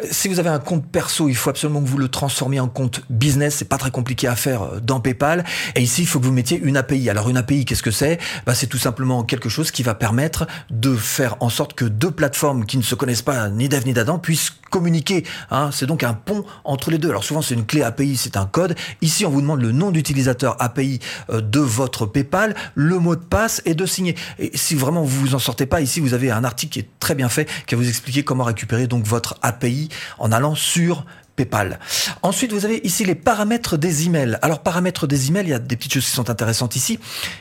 euh, 0.00 0.06
si 0.10 0.28
vous 0.28 0.38
avez 0.38 0.50
un 0.50 0.58
compte 0.58 0.84
perso, 0.84 1.30
il 1.30 1.36
faut 1.36 1.48
absolument 1.48 1.80
que 1.80 1.88
vous 1.88 1.96
le 1.96 2.08
transformiez 2.08 2.60
en 2.60 2.68
compte 2.68 3.00
business. 3.08 3.54
C'est 3.54 3.70
pas 3.70 3.78
très 3.78 3.90
compliqué 3.90 4.28
à 4.28 4.36
faire 4.36 4.64
euh, 4.64 4.80
dans 4.80 5.00
PayPal. 5.00 5.46
Et 5.76 5.80
ici, 5.80 6.02
il 6.02 6.06
faut 6.06 6.20
que 6.20 6.26
vous 6.26 6.32
mettiez 6.32 6.60
une 6.62 6.76
API. 6.76 7.08
Alors, 7.08 7.30
une 7.30 7.38
API, 7.38 7.64
qu'est-ce 7.64 7.82
que 7.82 7.90
c'est? 7.90 8.18
Ben, 8.44 8.52
C'est 8.52 8.66
tout 8.66 8.76
simplement 8.76 9.24
quelque 9.24 9.48
chose 9.48 9.70
qui 9.70 9.82
va 9.82 9.94
permettre 9.94 10.46
de 10.68 10.94
faire 10.94 11.38
en 11.40 11.48
sorte 11.48 11.72
que 11.72 11.86
deux 11.86 12.10
plateformes 12.10 12.49
qui 12.66 12.76
ne 12.78 12.82
se 12.82 12.94
connaissent 12.94 13.22
pas 13.22 13.48
ni 13.48 13.68
d'Ève 13.68 13.86
ni 13.86 13.92
d'Adam 13.92 14.18
puissent 14.18 14.52
communiquer. 14.70 15.24
Hein. 15.50 15.70
C'est 15.72 15.86
donc 15.86 16.02
un 16.04 16.14
pont 16.14 16.44
entre 16.64 16.90
les 16.90 16.98
deux. 16.98 17.10
Alors 17.10 17.24
souvent 17.24 17.42
c'est 17.42 17.54
une 17.54 17.66
clé 17.66 17.82
API, 17.82 18.16
c'est 18.16 18.36
un 18.36 18.46
code. 18.46 18.76
Ici 19.02 19.26
on 19.26 19.30
vous 19.30 19.40
demande 19.40 19.60
le 19.60 19.72
nom 19.72 19.90
d'utilisateur 19.90 20.56
API 20.60 21.00
euh, 21.30 21.40
de 21.40 21.60
votre 21.60 22.06
PayPal, 22.06 22.54
le 22.74 22.98
mot 22.98 23.16
de 23.16 23.20
passe 23.20 23.62
et 23.64 23.74
de 23.74 23.86
signer. 23.86 24.14
Et 24.38 24.50
si 24.54 24.74
vraiment 24.74 25.02
vous 25.02 25.20
vous 25.20 25.34
en 25.34 25.38
sortez 25.38 25.66
pas, 25.66 25.80
ici 25.80 26.00
vous 26.00 26.14
avez 26.14 26.30
un 26.30 26.44
article 26.44 26.72
qui 26.72 26.78
est 26.80 26.88
très 27.00 27.14
bien 27.14 27.28
fait 27.28 27.48
qui 27.66 27.74
va 27.74 27.80
vous 27.80 27.88
expliquer 27.88 28.22
comment 28.22 28.44
récupérer 28.44 28.86
donc 28.86 29.04
votre 29.04 29.36
API 29.42 29.88
en 30.18 30.32
allant 30.32 30.54
sur 30.54 31.04
PayPal. 31.36 31.78
Ensuite, 32.22 32.52
vous 32.52 32.64
avez 32.64 32.80
ici 32.84 33.04
les 33.04 33.14
paramètres 33.14 33.76
des 33.76 34.06
emails. 34.06 34.38
Alors, 34.42 34.60
paramètres 34.60 35.06
des 35.06 35.28
emails, 35.28 35.46
il 35.46 35.50
y 35.50 35.54
a 35.54 35.58
des 35.58 35.76
petites 35.76 35.94
choses 35.94 36.06
qui 36.06 36.12
sont 36.12 36.30
intéressantes 36.30 36.76
ici. 36.76 36.98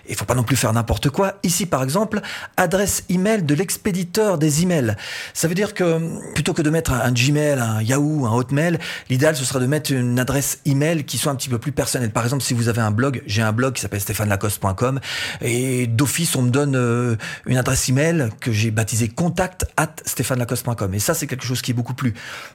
Il 0.08 0.15
faut 0.15 0.25
pas 0.25 0.36
non 0.36 0.43
plus 0.43 0.55
faire 0.55 0.74
n'importe 0.74 1.10
quoi. 1.10 1.36
Ici, 1.43 1.65
par 1.65 1.84
exemple, 1.84 2.22
adresse 2.58 3.03
email 3.10 3.43
de 3.43 3.53
l'expéditeur 3.53 4.38
des 4.38 4.63
emails. 4.63 4.96
Ça 5.34 5.48
veut 5.48 5.55
dire 5.55 5.74
que 5.74 6.00
plutôt 6.34 6.53
que 6.53 6.62
de 6.62 6.69
mettre 6.69 6.93
un 6.93 7.12
Gmail, 7.12 7.60
un 7.60 7.81
Yahoo, 7.81 8.25
un 8.25 8.34
Hotmail, 8.34 8.79
l'idéal 9.10 9.36
ce 9.36 9.46
serait 9.46 9.60
de 9.60 9.65
mettre 9.65 9.91
une 9.91 10.19
adresse 10.19 10.60
email 10.65 11.03
qui 11.03 11.17
soit 11.17 11.31
un 11.31 11.36
petit 11.36 11.50
peu 11.50 11.60
plus 11.60 11.72
personnelle. 11.72 12.12
Par 12.12 12.24
exemple, 12.24 12.43
si 12.43 12.53
vous 12.53 12.67
avez 12.67 12.81
un 12.81 12.91
blog, 12.91 13.22
j'ai 13.25 13.41
un 13.41 13.51
blog 13.51 13.74
qui 13.74 13.81
s'appelle 13.81 14.01
stéphanelacoste.com 14.01 15.00
et 15.41 15.88
d'office 15.88 16.36
on 16.36 16.43
me 16.43 16.50
donne 16.50 16.75
euh, 16.75 17.15
une 17.46 17.58
adresse 17.58 17.89
email 17.89 18.29
que 18.39 18.51
j'ai 18.51 18.72
baptisée 18.72 19.10
contact 19.10 19.65
at 19.77 19.96
stéphanelacoste.com. 20.05 20.93
Et 20.93 21.00
ça, 21.00 21.13
c'est 21.13 21.27
quelque 21.27 21.46
chose 21.46 21.62
qui 21.62 21.72
est 21.72 21.74
beaucoup 21.74 21.93
plus 21.93 22.13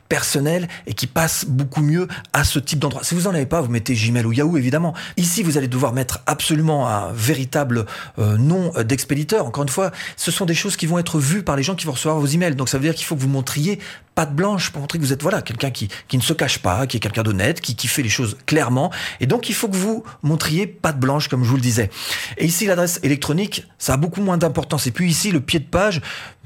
personnel 0.08 0.68
et 0.86 0.94
qui 0.94 1.06
passe 1.06 1.23
beaucoup 1.46 1.82
mieux 1.82 2.08
à 2.32 2.44
ce 2.44 2.58
type 2.58 2.78
d'endroit. 2.78 3.04
Si 3.04 3.14
vous 3.14 3.26
en 3.26 3.34
avez 3.34 3.46
pas, 3.46 3.60
vous 3.60 3.70
mettez 3.70 3.94
Gmail 3.94 4.24
ou 4.24 4.32
Yahoo 4.32 4.56
évidemment. 4.56 4.94
Ici, 5.16 5.42
vous 5.42 5.58
allez 5.58 5.68
devoir 5.68 5.92
mettre 5.92 6.20
absolument 6.26 6.88
un 6.88 7.12
véritable 7.12 7.86
euh, 8.18 8.36
nom 8.36 8.72
d'expéditeur. 8.82 9.46
Encore 9.46 9.62
une 9.62 9.68
fois, 9.68 9.90
ce 10.16 10.30
sont 10.30 10.46
des 10.46 10.54
choses 10.54 10.76
qui 10.76 10.86
vont 10.86 10.98
être 10.98 11.18
vues 11.18 11.42
par 11.42 11.56
les 11.56 11.62
gens 11.62 11.74
qui 11.74 11.86
vont 11.86 11.92
recevoir 11.92 12.18
vos 12.18 12.26
emails. 12.26 12.54
Donc 12.54 12.68
ça 12.68 12.78
veut 12.78 12.84
dire 12.84 12.94
qu'il 12.94 13.06
faut 13.06 13.16
que 13.16 13.20
vous 13.20 13.28
montriez 13.28 13.78
patte 14.14 14.34
blanche 14.34 14.70
pour 14.70 14.80
montrer 14.80 14.98
que 14.98 15.04
vous 15.04 15.12
êtes 15.12 15.22
voilà 15.22 15.42
quelqu'un 15.42 15.70
qui, 15.70 15.88
qui 16.08 16.16
ne 16.16 16.22
se 16.22 16.32
cache 16.32 16.58
pas, 16.58 16.86
qui 16.86 16.96
est 16.96 17.00
quelqu'un 17.00 17.22
d'honnête, 17.22 17.60
qui, 17.60 17.74
qui 17.74 17.88
fait 17.88 18.02
les 18.02 18.08
choses 18.08 18.36
clairement. 18.46 18.90
Et 19.20 19.26
donc 19.26 19.48
il 19.48 19.54
faut 19.54 19.68
que 19.68 19.76
vous 19.76 20.04
montriez 20.22 20.66
patte 20.66 20.98
blanche 20.98 21.28
comme 21.28 21.44
je 21.44 21.48
vous 21.48 21.56
le 21.56 21.62
disais. 21.62 21.90
Et 22.38 22.46
ici 22.46 22.66
l'adresse 22.66 23.00
électronique, 23.02 23.66
ça 23.78 23.94
a 23.94 23.96
beaucoup 23.96 24.20
moins 24.20 24.38
d'importance. 24.38 24.86
Et 24.86 24.90
puis 24.90 25.10
ici 25.10 25.30
le 25.30 25.40
pied 25.40 25.58
de 25.58 25.64
page, 25.64 26.00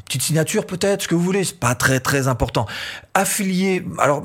petite 0.09 0.23
signature 0.23 0.67
peut-être, 0.67 1.03
ce 1.03 1.09
que 1.09 1.15
vous 1.15 1.23
voulez, 1.23 1.45
c'est 1.45 1.61
pas 1.61 1.75
très 1.75 2.01
très 2.01 2.29
important. 2.29 2.67
Affilié, 3.13 3.85
alors 3.99 4.23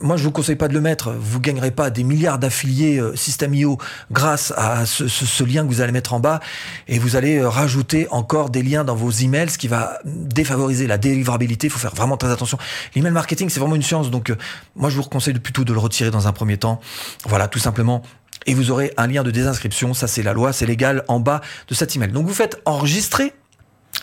moi 0.00 0.16
je 0.16 0.24
vous 0.24 0.32
conseille 0.32 0.56
pas 0.56 0.66
de 0.66 0.74
le 0.74 0.80
mettre, 0.80 1.12
vous 1.12 1.40
gagnerez 1.40 1.70
pas 1.70 1.90
des 1.90 2.02
milliards 2.02 2.38
d'affiliés 2.38 2.98
euh, 2.98 3.14
System.io 3.14 3.78
grâce 4.10 4.52
à 4.56 4.86
ce, 4.86 5.06
ce, 5.06 5.26
ce, 5.26 5.44
lien 5.44 5.62
que 5.62 5.68
vous 5.68 5.80
allez 5.80 5.92
mettre 5.92 6.14
en 6.14 6.20
bas 6.20 6.40
et 6.88 6.98
vous 6.98 7.14
allez 7.14 7.38
euh, 7.38 7.48
rajouter 7.48 8.08
encore 8.10 8.50
des 8.50 8.62
liens 8.62 8.82
dans 8.82 8.96
vos 8.96 9.10
emails, 9.10 9.50
ce 9.50 9.58
qui 9.58 9.68
va 9.68 10.00
défavoriser 10.04 10.88
la 10.88 10.98
délivrabilité. 10.98 11.68
Il 11.68 11.70
faut 11.70 11.78
faire 11.78 11.94
vraiment 11.94 12.16
très 12.16 12.30
attention. 12.30 12.58
L'email 12.96 13.12
marketing 13.12 13.48
c'est 13.50 13.60
vraiment 13.60 13.76
une 13.76 13.82
science, 13.82 14.10
donc 14.10 14.30
euh, 14.30 14.36
moi 14.74 14.90
je 14.90 14.96
vous 14.96 15.04
conseille 15.04 15.34
plutôt 15.34 15.64
de 15.64 15.72
le 15.72 15.78
retirer 15.78 16.10
dans 16.10 16.26
un 16.26 16.32
premier 16.32 16.56
temps. 16.56 16.80
Voilà, 17.26 17.46
tout 17.46 17.60
simplement 17.60 18.02
et 18.46 18.54
vous 18.54 18.70
aurez 18.70 18.92
un 18.96 19.06
lien 19.06 19.22
de 19.22 19.30
désinscription, 19.30 19.92
ça 19.92 20.06
c'est 20.06 20.22
la 20.22 20.32
loi, 20.32 20.52
c'est 20.52 20.66
légal 20.66 21.04
en 21.08 21.20
bas 21.20 21.40
de 21.68 21.74
cet 21.74 21.94
email. 21.94 22.10
Donc 22.10 22.26
vous 22.26 22.34
faites 22.34 22.60
enregistrer 22.64 23.34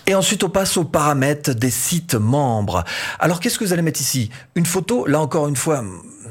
et 0.08 0.16
ensuite, 0.16 0.44
on 0.44 0.50
passe 0.50 0.78
aux 0.78 0.86
paramètres 0.86 1.54
des 1.54 1.70
sites 1.70 2.16
membres. 2.16 2.86
Alors, 3.20 3.42
qu'est-ce 3.42 3.60
que 3.60 3.66
vous 3.66 3.74
allez 3.74 3.82
mettre 3.82 4.00
ici? 4.00 4.30
Une 4.56 4.66
photo, 4.66 5.06
là 5.06 5.20
encore 5.20 5.48
une 5.50 5.58
fois, 5.58 5.84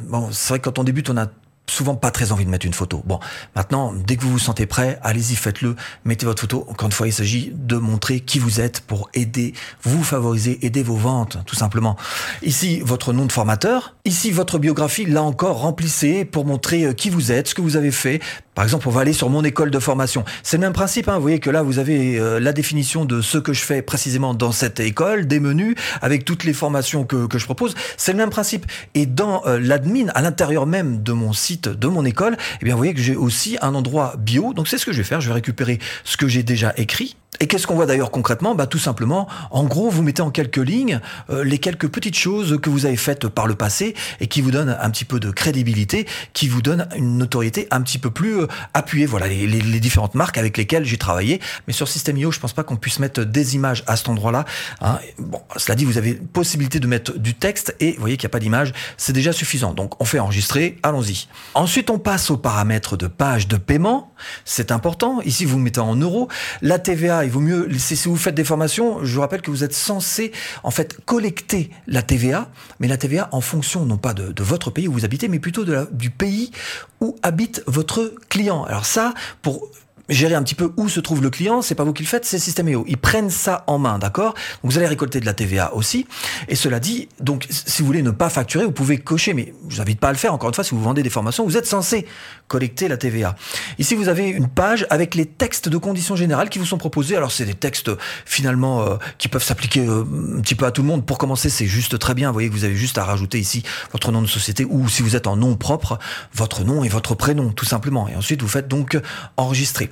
bon, 0.08 0.30
c'est 0.32 0.48
vrai 0.48 0.58
que 0.58 0.64
quand 0.64 0.78
on 0.78 0.84
débute, 0.84 1.10
on 1.10 1.16
a 1.18 1.26
souvent 1.68 1.94
pas 1.94 2.10
très 2.10 2.32
envie 2.32 2.44
de 2.44 2.50
mettre 2.50 2.64
une 2.64 2.74
photo. 2.74 3.02
Bon, 3.04 3.18
maintenant, 3.54 3.92
dès 3.92 4.16
que 4.16 4.22
vous 4.22 4.30
vous 4.30 4.38
sentez 4.38 4.66
prêt, 4.66 4.98
allez-y, 5.02 5.34
faites-le, 5.34 5.76
mettez 6.04 6.24
votre 6.24 6.40
photo. 6.40 6.64
Encore 6.68 6.86
une 6.86 6.92
fois, 6.92 7.08
il 7.08 7.12
s'agit 7.12 7.52
de 7.54 7.76
montrer 7.76 8.20
qui 8.20 8.38
vous 8.38 8.60
êtes 8.60 8.80
pour 8.80 9.10
aider, 9.14 9.52
vous 9.82 10.02
favoriser, 10.02 10.64
aider 10.64 10.82
vos 10.82 10.96
ventes, 10.96 11.38
tout 11.44 11.56
simplement. 11.56 11.96
Ici, 12.42 12.80
votre 12.80 13.12
nom 13.12 13.26
de 13.26 13.32
formateur. 13.32 13.96
Ici, 14.04 14.30
votre 14.30 14.58
biographie. 14.58 15.06
Là 15.06 15.22
encore, 15.22 15.58
remplissez 15.58 16.24
pour 16.24 16.46
montrer 16.46 16.94
qui 16.94 17.10
vous 17.10 17.32
êtes, 17.32 17.48
ce 17.48 17.54
que 17.54 17.62
vous 17.62 17.76
avez 17.76 17.90
fait. 17.90 18.20
Par 18.56 18.64
exemple, 18.64 18.88
on 18.88 18.90
va 18.90 19.02
aller 19.02 19.12
sur 19.12 19.28
mon 19.28 19.44
école 19.44 19.70
de 19.70 19.78
formation. 19.78 20.24
C'est 20.42 20.56
le 20.56 20.62
même 20.62 20.72
principe. 20.72 21.08
Hein. 21.08 21.16
Vous 21.16 21.20
voyez 21.20 21.40
que 21.40 21.50
là, 21.50 21.62
vous 21.62 21.78
avez 21.78 22.18
euh, 22.18 22.40
la 22.40 22.54
définition 22.54 23.04
de 23.04 23.20
ce 23.20 23.36
que 23.36 23.52
je 23.52 23.62
fais 23.62 23.82
précisément 23.82 24.32
dans 24.32 24.50
cette 24.50 24.80
école, 24.80 25.26
des 25.26 25.40
menus, 25.40 25.76
avec 26.00 26.24
toutes 26.24 26.42
les 26.44 26.54
formations 26.54 27.04
que, 27.04 27.26
que 27.26 27.36
je 27.36 27.44
propose. 27.44 27.74
C'est 27.98 28.12
le 28.12 28.18
même 28.18 28.30
principe. 28.30 28.64
Et 28.94 29.04
dans 29.04 29.44
euh, 29.46 29.58
l'admin, 29.60 30.06
à 30.14 30.22
l'intérieur 30.22 30.64
même 30.64 31.02
de 31.02 31.12
mon 31.12 31.34
site, 31.34 31.68
de 31.68 31.86
mon 31.86 32.06
école, 32.06 32.38
eh 32.62 32.64
bien, 32.64 32.72
vous 32.72 32.78
voyez 32.78 32.94
que 32.94 33.00
j'ai 33.00 33.14
aussi 33.14 33.58
un 33.60 33.74
endroit 33.74 34.14
bio. 34.16 34.54
Donc, 34.54 34.68
c'est 34.68 34.78
ce 34.78 34.86
que 34.86 34.92
je 34.92 34.98
vais 34.98 35.04
faire. 35.04 35.20
Je 35.20 35.28
vais 35.28 35.34
récupérer 35.34 35.78
ce 36.04 36.16
que 36.16 36.26
j'ai 36.26 36.42
déjà 36.42 36.72
écrit. 36.78 37.14
Et 37.40 37.46
qu'est-ce 37.46 37.66
qu'on 37.66 37.74
voit 37.74 37.86
d'ailleurs 37.86 38.10
concrètement 38.10 38.54
bah, 38.54 38.66
Tout 38.66 38.78
simplement, 38.78 39.28
en 39.50 39.64
gros, 39.64 39.90
vous 39.90 40.02
mettez 40.02 40.22
en 40.22 40.30
quelques 40.30 40.56
lignes 40.56 41.00
euh, 41.30 41.44
les 41.44 41.58
quelques 41.58 41.88
petites 41.88 42.16
choses 42.16 42.58
que 42.60 42.70
vous 42.70 42.86
avez 42.86 42.96
faites 42.96 43.28
par 43.28 43.46
le 43.46 43.54
passé 43.54 43.94
et 44.20 44.26
qui 44.26 44.40
vous 44.40 44.50
donnent 44.50 44.76
un 44.80 44.90
petit 44.90 45.04
peu 45.04 45.20
de 45.20 45.30
crédibilité, 45.30 46.06
qui 46.32 46.48
vous 46.48 46.62
donnent 46.62 46.88
une 46.96 47.18
notoriété 47.18 47.68
un 47.70 47.82
petit 47.82 47.98
peu 47.98 48.10
plus 48.10 48.40
euh, 48.40 48.46
appuyée. 48.74 49.06
Voilà 49.06 49.28
les, 49.28 49.46
différentes 49.80 50.14
marques 50.14 50.38
avec 50.38 50.56
lesquelles 50.56 50.84
j'ai 50.84 50.98
travaillé. 50.98 51.40
Mais 51.66 51.72
sur 51.72 51.88
System.io, 51.88 52.30
je 52.30 52.40
pense 52.40 52.52
pas 52.52 52.64
qu'on 52.64 52.76
puisse 52.76 52.98
mettre 52.98 53.24
des 53.24 53.54
images 53.54 53.84
à 53.86 53.96
cet 53.96 54.08
endroit-là. 54.08 54.44
Hein. 54.80 54.98
Bon, 55.18 55.40
cela 55.56 55.74
dit, 55.74 55.84
vous 55.84 55.98
avez 55.98 56.14
possibilité 56.14 56.80
de 56.80 56.86
mettre 56.86 57.18
du 57.18 57.34
texte 57.34 57.76
et 57.80 57.92
vous 57.92 58.00
voyez 58.00 58.16
qu'il 58.16 58.26
n'y 58.26 58.30
a 58.30 58.34
pas 58.34 58.40
d'image. 58.40 58.72
C'est 58.96 59.12
déjà 59.12 59.32
suffisant. 59.32 59.74
Donc, 59.74 60.00
on 60.00 60.04
fait 60.04 60.18
enregistrer. 60.18 60.78
Allons-y. 60.82 61.28
Ensuite, 61.54 61.90
on 61.90 61.98
passe 61.98 62.30
aux 62.30 62.36
paramètres 62.36 62.96
de 62.96 63.06
page 63.06 63.48
de 63.48 63.56
paiement. 63.56 64.12
C'est 64.44 64.72
important. 64.72 65.20
Ici, 65.22 65.44
vous 65.44 65.58
mettez 65.58 65.80
en 65.80 65.96
euros. 65.96 66.28
La 66.62 66.78
TVA 66.78 67.25
il 67.26 67.30
vaut 67.30 67.40
mieux, 67.40 67.68
si 67.78 68.08
vous 68.08 68.16
faites 68.16 68.34
des 68.34 68.44
formations, 68.44 69.04
je 69.04 69.14
vous 69.14 69.20
rappelle 69.20 69.42
que 69.42 69.50
vous 69.50 69.64
êtes 69.64 69.74
censé 69.74 70.32
en 70.62 70.70
fait 70.70 70.98
collecter 71.04 71.70
la 71.86 72.02
TVA, 72.02 72.50
mais 72.80 72.88
la 72.88 72.96
TVA 72.96 73.28
en 73.32 73.40
fonction 73.40 73.84
non 73.84 73.98
pas 73.98 74.14
de, 74.14 74.42
votre 74.42 74.70
pays 74.70 74.88
où 74.88 74.92
vous 74.92 75.04
habitez, 75.04 75.28
mais 75.28 75.38
plutôt 75.38 75.64
du 75.92 76.10
pays 76.10 76.52
où 77.00 77.16
habite 77.22 77.62
votre 77.66 78.14
client. 78.28 78.64
Alors 78.64 78.86
ça, 78.86 79.12
pour 79.42 79.70
gérer 80.08 80.34
un 80.34 80.42
petit 80.42 80.54
peu 80.54 80.72
où 80.76 80.88
se 80.88 81.00
trouve 81.00 81.22
le 81.22 81.30
client, 81.30 81.62
c'est 81.62 81.74
pas 81.74 81.84
vous 81.84 81.92
qui 81.92 82.02
le 82.02 82.08
faites, 82.08 82.24
c'est 82.24 82.38
System.io. 82.38 82.84
Ils 82.86 82.96
prennent 82.96 83.30
ça 83.30 83.64
en 83.66 83.78
main, 83.78 83.98
d'accord? 83.98 84.34
Donc 84.62 84.72
vous 84.72 84.78
allez 84.78 84.86
récolter 84.86 85.20
de 85.20 85.26
la 85.26 85.34
TVA 85.34 85.74
aussi. 85.74 86.06
Et 86.48 86.54
cela 86.54 86.80
dit, 86.80 87.08
donc 87.20 87.46
si 87.50 87.82
vous 87.82 87.86
voulez 87.86 88.02
ne 88.02 88.10
pas 88.10 88.28
facturer, 88.28 88.64
vous 88.64 88.72
pouvez 88.72 88.98
cocher, 88.98 89.34
mais 89.34 89.54
je 89.68 89.76
vous 89.76 89.80
invite 89.80 90.00
pas 90.00 90.08
à 90.08 90.12
le 90.12 90.18
faire. 90.18 90.32
Encore 90.32 90.48
une 90.48 90.54
fois, 90.54 90.64
si 90.64 90.74
vous 90.74 90.82
vendez 90.82 91.02
des 91.02 91.10
formations, 91.10 91.44
vous 91.44 91.56
êtes 91.56 91.66
censé 91.66 92.06
collecter 92.48 92.88
la 92.88 92.96
TVA. 92.96 93.34
Ici, 93.78 93.94
vous 93.94 94.08
avez 94.08 94.28
une 94.28 94.48
page 94.48 94.86
avec 94.90 95.14
les 95.14 95.26
textes 95.26 95.68
de 95.68 95.78
conditions 95.78 96.16
générales 96.16 96.48
qui 96.48 96.58
vous 96.58 96.66
sont 96.66 96.78
proposés. 96.78 97.16
Alors 97.16 97.32
c'est 97.32 97.44
des 97.44 97.54
textes 97.54 97.90
finalement 98.24 98.82
euh, 98.82 98.96
qui 99.18 99.28
peuvent 99.28 99.42
s'appliquer 99.42 99.80
euh, 99.80 100.04
un 100.38 100.40
petit 100.40 100.54
peu 100.54 100.66
à 100.66 100.70
tout 100.70 100.82
le 100.82 100.88
monde. 100.88 101.04
Pour 101.04 101.18
commencer, 101.18 101.50
c'est 101.50 101.66
juste 101.66 101.98
très 101.98 102.14
bien. 102.14 102.28
Vous 102.28 102.34
voyez 102.34 102.48
que 102.48 102.54
vous 102.54 102.64
avez 102.64 102.76
juste 102.76 102.98
à 102.98 103.04
rajouter 103.04 103.38
ici 103.38 103.64
votre 103.92 104.12
nom 104.12 104.22
de 104.22 104.26
société 104.26 104.64
ou 104.64 104.88
si 104.88 105.02
vous 105.02 105.16
êtes 105.16 105.26
en 105.26 105.36
nom 105.36 105.56
propre, 105.56 105.98
votre 106.32 106.64
nom 106.64 106.84
et 106.84 106.88
votre 106.88 107.14
prénom, 107.14 107.50
tout 107.50 107.64
simplement. 107.64 108.08
Et 108.08 108.14
ensuite, 108.14 108.42
vous 108.42 108.48
faites 108.48 108.68
donc 108.68 108.98
enregistrer. 109.36 109.90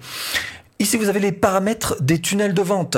Ici, 0.79 0.97
vous 0.97 1.09
avez 1.09 1.21
les 1.21 1.33
paramètres 1.33 1.97
des 2.03 2.21
tunnels 2.21 2.55
de 2.55 2.63
vente. 2.63 2.97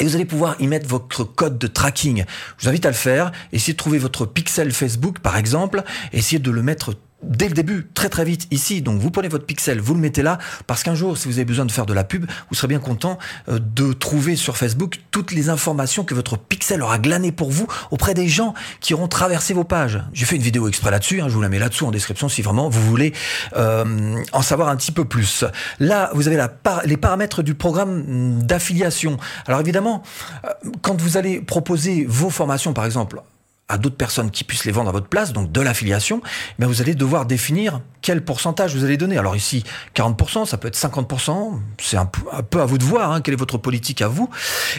Et 0.00 0.04
vous 0.04 0.14
allez 0.14 0.24
pouvoir 0.24 0.56
y 0.60 0.66
mettre 0.66 0.86
votre 0.86 1.24
code 1.24 1.58
de 1.58 1.66
tracking. 1.66 2.24
Je 2.58 2.64
vous 2.64 2.68
invite 2.68 2.86
à 2.86 2.90
le 2.90 2.94
faire. 2.94 3.32
Essayez 3.52 3.72
de 3.72 3.78
trouver 3.78 3.98
votre 3.98 4.26
pixel 4.26 4.72
Facebook, 4.72 5.18
par 5.20 5.36
exemple. 5.36 5.82
Essayez 6.12 6.38
de 6.38 6.50
le 6.50 6.62
mettre 6.62 6.94
dès 7.22 7.48
le 7.48 7.54
début, 7.54 7.88
très 7.94 8.08
très 8.08 8.24
vite 8.24 8.46
ici. 8.50 8.82
Donc 8.82 9.00
vous 9.00 9.10
prenez 9.10 9.28
votre 9.28 9.46
pixel, 9.46 9.80
vous 9.80 9.94
le 9.94 10.00
mettez 10.00 10.22
là, 10.22 10.38
parce 10.66 10.82
qu'un 10.82 10.94
jour, 10.94 11.16
si 11.16 11.28
vous 11.28 11.34
avez 11.34 11.44
besoin 11.44 11.64
de 11.64 11.72
faire 11.72 11.86
de 11.86 11.94
la 11.94 12.04
pub, 12.04 12.26
vous 12.48 12.54
serez 12.54 12.68
bien 12.68 12.78
content 12.78 13.18
euh, 13.48 13.58
de 13.58 13.92
trouver 13.92 14.36
sur 14.36 14.56
Facebook 14.56 15.00
toutes 15.10 15.32
les 15.32 15.48
informations 15.48 16.04
que 16.04 16.14
votre 16.14 16.38
pixel 16.38 16.82
aura 16.82 16.98
glanées 16.98 17.32
pour 17.32 17.50
vous 17.50 17.66
auprès 17.90 18.14
des 18.14 18.28
gens 18.28 18.54
qui 18.80 18.94
auront 18.94 19.08
traversé 19.08 19.54
vos 19.54 19.64
pages. 19.64 20.02
J'ai 20.12 20.26
fait 20.26 20.36
une 20.36 20.42
vidéo 20.42 20.68
exprès 20.68 20.90
là-dessus, 20.90 21.20
hein, 21.20 21.28
je 21.28 21.34
vous 21.34 21.42
la 21.42 21.48
mets 21.48 21.58
là-dessous 21.58 21.86
en 21.86 21.90
description 21.90 22.28
si 22.28 22.42
vraiment 22.42 22.68
vous 22.68 22.82
voulez 22.82 23.12
euh, 23.56 24.16
en 24.32 24.42
savoir 24.42 24.68
un 24.68 24.76
petit 24.76 24.92
peu 24.92 25.04
plus. 25.04 25.44
Là, 25.80 26.10
vous 26.14 26.26
avez 26.28 26.36
la 26.36 26.48
par 26.48 26.82
les 26.84 26.96
paramètres 26.96 27.42
du 27.42 27.54
programme 27.54 28.42
d'affiliation. 28.42 29.16
Alors 29.46 29.60
évidemment, 29.60 30.02
euh, 30.44 30.50
quand 30.82 31.00
vous 31.00 31.16
allez 31.16 31.40
proposer 31.40 32.06
vos 32.08 32.30
formations, 32.30 32.72
par 32.72 32.84
exemple, 32.84 33.22
à 33.68 33.78
d'autres 33.78 33.96
personnes 33.96 34.30
qui 34.30 34.44
puissent 34.44 34.64
les 34.64 34.72
vendre 34.72 34.88
à 34.88 34.92
votre 34.92 35.08
place, 35.08 35.32
donc 35.32 35.52
de 35.52 35.60
l'affiliation, 35.60 36.22
mais 36.58 36.66
vous 36.66 36.80
allez 36.80 36.94
devoir 36.94 37.26
définir 37.26 37.80
quel 38.00 38.24
pourcentage 38.24 38.74
vous 38.74 38.84
allez 38.84 38.96
donner. 38.96 39.18
Alors 39.18 39.36
ici, 39.36 39.64
40%, 39.94 40.46
ça 40.46 40.56
peut 40.56 40.68
être 40.68 40.78
50%, 40.78 41.58
c'est 41.78 41.96
un, 41.96 42.06
peu 42.06 42.60
à 42.60 42.64
vous 42.64 42.78
de 42.78 42.84
voir, 42.84 43.12
hein, 43.12 43.20
quelle 43.20 43.34
est 43.34 43.38
votre 43.38 43.58
politique 43.58 44.02
à 44.02 44.08
vous. 44.08 44.30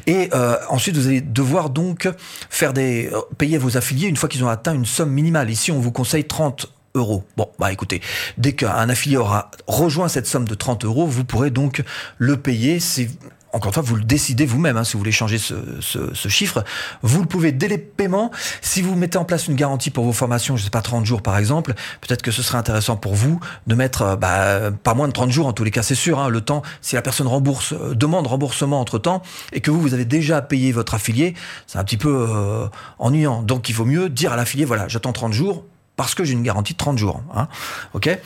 Et 0.08 0.30
euh, 0.34 0.58
ensuite, 0.70 0.98
vous 0.98 1.08
allez 1.08 1.22
devoir 1.22 1.70
donc 1.70 2.10
faire 2.50 2.74
des 2.74 3.10
euh, 3.14 3.20
payer 3.38 3.58
vos 3.58 3.78
affiliés 3.78 4.08
une 4.08 4.18
fois 4.18 4.30
qu'ils 4.30 4.44
ont 4.44 4.50
atteint 4.50 4.74
une 4.74 4.86
somme 4.86 5.12
minimale. 5.12 5.50
Ici, 5.50 5.72
on 5.72 5.80
vous 5.80 5.92
conseille 5.92 6.26
30 6.26 6.72
euros. 6.96 7.24
Bon, 7.38 7.50
bah 7.60 7.72
écoutez, 7.72 8.02
dès 8.38 8.54
qu'un 8.54 8.90
affilié 8.90 9.18
aura 9.18 9.52
rejoint 9.68 10.08
cette 10.08 10.26
somme 10.26 10.48
de 10.48 10.56
30 10.56 10.86
euros, 10.86 11.06
vous 11.06 11.24
pourrez 11.24 11.52
donc 11.52 11.84
le 12.18 12.38
payer. 12.38 12.80
C'est 12.80 13.10
encore 13.54 13.70
une 13.70 13.74
fois, 13.74 13.84
vous 13.84 13.96
le 13.96 14.04
décidez 14.04 14.46
vous-même, 14.46 14.78
hein, 14.78 14.84
si 14.84 14.94
vous 14.94 15.00
voulez 15.00 15.12
changer 15.12 15.38
ce, 15.38 15.56
ce, 15.82 16.30
chiffre. 16.30 16.64
Vous 17.02 17.22
le 17.22 17.28
pouvez 17.28 17.52
dès 17.52 17.68
les 17.68 17.78
paiements. 17.78 18.32
Si 18.62 18.82
vous 18.82 18.96
mettez 18.96 19.18
en 19.18 19.26
place 19.26 19.48
une 19.48 19.56
garantie 19.56 19.90
pour 19.90 20.06
vos 20.06 20.14
formations, 20.14 20.56
je 20.56 20.64
sais 20.64 20.70
pas, 20.70 20.82
30 20.82 21.06
jours 21.06 21.22
par 21.22 21.38
exemple, 21.38 21.74
peut-être 22.02 22.22
que 22.22 22.32
ce 22.32 22.44
serait 22.44 22.58
intéressant 22.58 22.96
pour 22.96 23.16
vous 23.16 23.40
de 23.68 23.76
mettre 23.76 24.16
bah, 24.18 24.72
pas 24.84 24.94
moins 24.94 25.08
de 25.08 25.14
30 25.14 25.32
jours, 25.32 25.48
en 25.48 25.54
tous 25.54 25.64
les 25.64 25.72
cas 25.72 25.84
c'est 25.84 25.96
sûr, 25.96 26.20
hein, 26.20 26.30
le 26.30 26.42
temps, 26.42 26.62
si 26.82 26.96
la 26.96 27.02
personne 27.02 27.28
rembourse, 27.28 27.74
euh, 27.74 27.96
demande 27.96 28.28
remboursement 28.28 28.80
entre-temps, 28.80 29.22
et 29.52 29.62
que 29.62 29.72
vous, 29.72 29.82
vous 29.82 29.94
avez 29.94 30.06
déjà 30.06 30.42
payé 30.42 30.72
votre 30.72 30.94
affilié, 30.94 31.34
c'est 31.66 31.80
un 31.80 31.84
petit 31.84 31.98
peu 31.98 32.28
euh, 32.30 32.68
ennuyant. 33.00 33.42
Donc 33.42 33.70
il 33.70 33.74
vaut 33.74 33.86
mieux 33.86 34.10
dire 34.10 34.34
à 34.34 34.36
l'affilié, 34.36 34.66
voilà, 34.66 34.88
j'attends 34.88 35.14
30 35.14 35.34
jours, 35.34 35.64
parce 36.00 36.16
que 36.16 36.24
j'ai 36.24 36.32
une 36.32 36.44
garantie 36.44 36.72
de 36.72 36.78
30 36.78 36.98
jours. 36.98 37.22
Hein, 37.36 37.50
ok? 37.94 38.18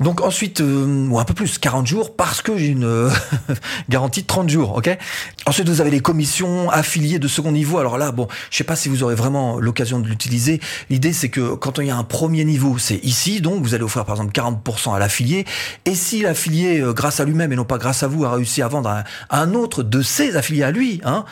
Donc 0.00 0.20
ensuite, 0.20 0.60
euh, 0.60 1.08
ou 1.08 1.18
un 1.18 1.24
peu 1.24 1.32
plus, 1.32 1.56
40 1.56 1.86
jours 1.86 2.14
parce 2.14 2.42
que 2.42 2.58
j'ai 2.58 2.66
une 2.66 2.84
euh, 2.84 3.10
garantie 3.88 4.20
de 4.20 4.26
30 4.26 4.50
jours. 4.50 4.76
ok? 4.76 4.98
Ensuite, 5.46 5.66
vous 5.66 5.80
avez 5.80 5.90
les 5.90 6.00
commissions 6.00 6.68
affiliées 6.68 7.18
de 7.18 7.26
second 7.26 7.52
niveau. 7.52 7.78
Alors 7.78 7.96
là, 7.96 8.12
bon, 8.12 8.28
je 8.50 8.58
sais 8.58 8.64
pas 8.64 8.76
si 8.76 8.90
vous 8.90 9.02
aurez 9.02 9.14
vraiment 9.14 9.58
l'occasion 9.58 9.98
de 9.98 10.06
l'utiliser. 10.06 10.60
L'idée, 10.90 11.14
c'est 11.14 11.30
que 11.30 11.54
quand 11.54 11.78
il 11.78 11.86
y 11.86 11.90
a 11.90 11.96
un 11.96 12.04
premier 12.04 12.44
niveau, 12.44 12.76
c'est 12.76 13.02
ici. 13.02 13.40
Donc, 13.40 13.62
vous 13.62 13.74
allez 13.74 13.84
offrir 13.84 14.04
par 14.04 14.16
exemple 14.16 14.38
40% 14.38 14.94
à 14.94 14.98
l'affilié. 14.98 15.46
Et 15.86 15.94
si 15.94 16.20
l'affilié, 16.20 16.80
euh, 16.80 16.92
grâce 16.92 17.18
à 17.18 17.24
lui-même 17.24 17.50
et 17.50 17.56
non 17.56 17.64
pas 17.64 17.78
grâce 17.78 18.02
à 18.02 18.08
vous, 18.08 18.26
a 18.26 18.30
réussi 18.30 18.60
à 18.60 18.68
vendre 18.68 19.04
un 19.30 19.54
autre 19.54 19.82
de 19.82 20.02
ses 20.02 20.36
affiliés 20.36 20.64
à 20.64 20.70
lui, 20.70 21.00
hein, 21.02 21.24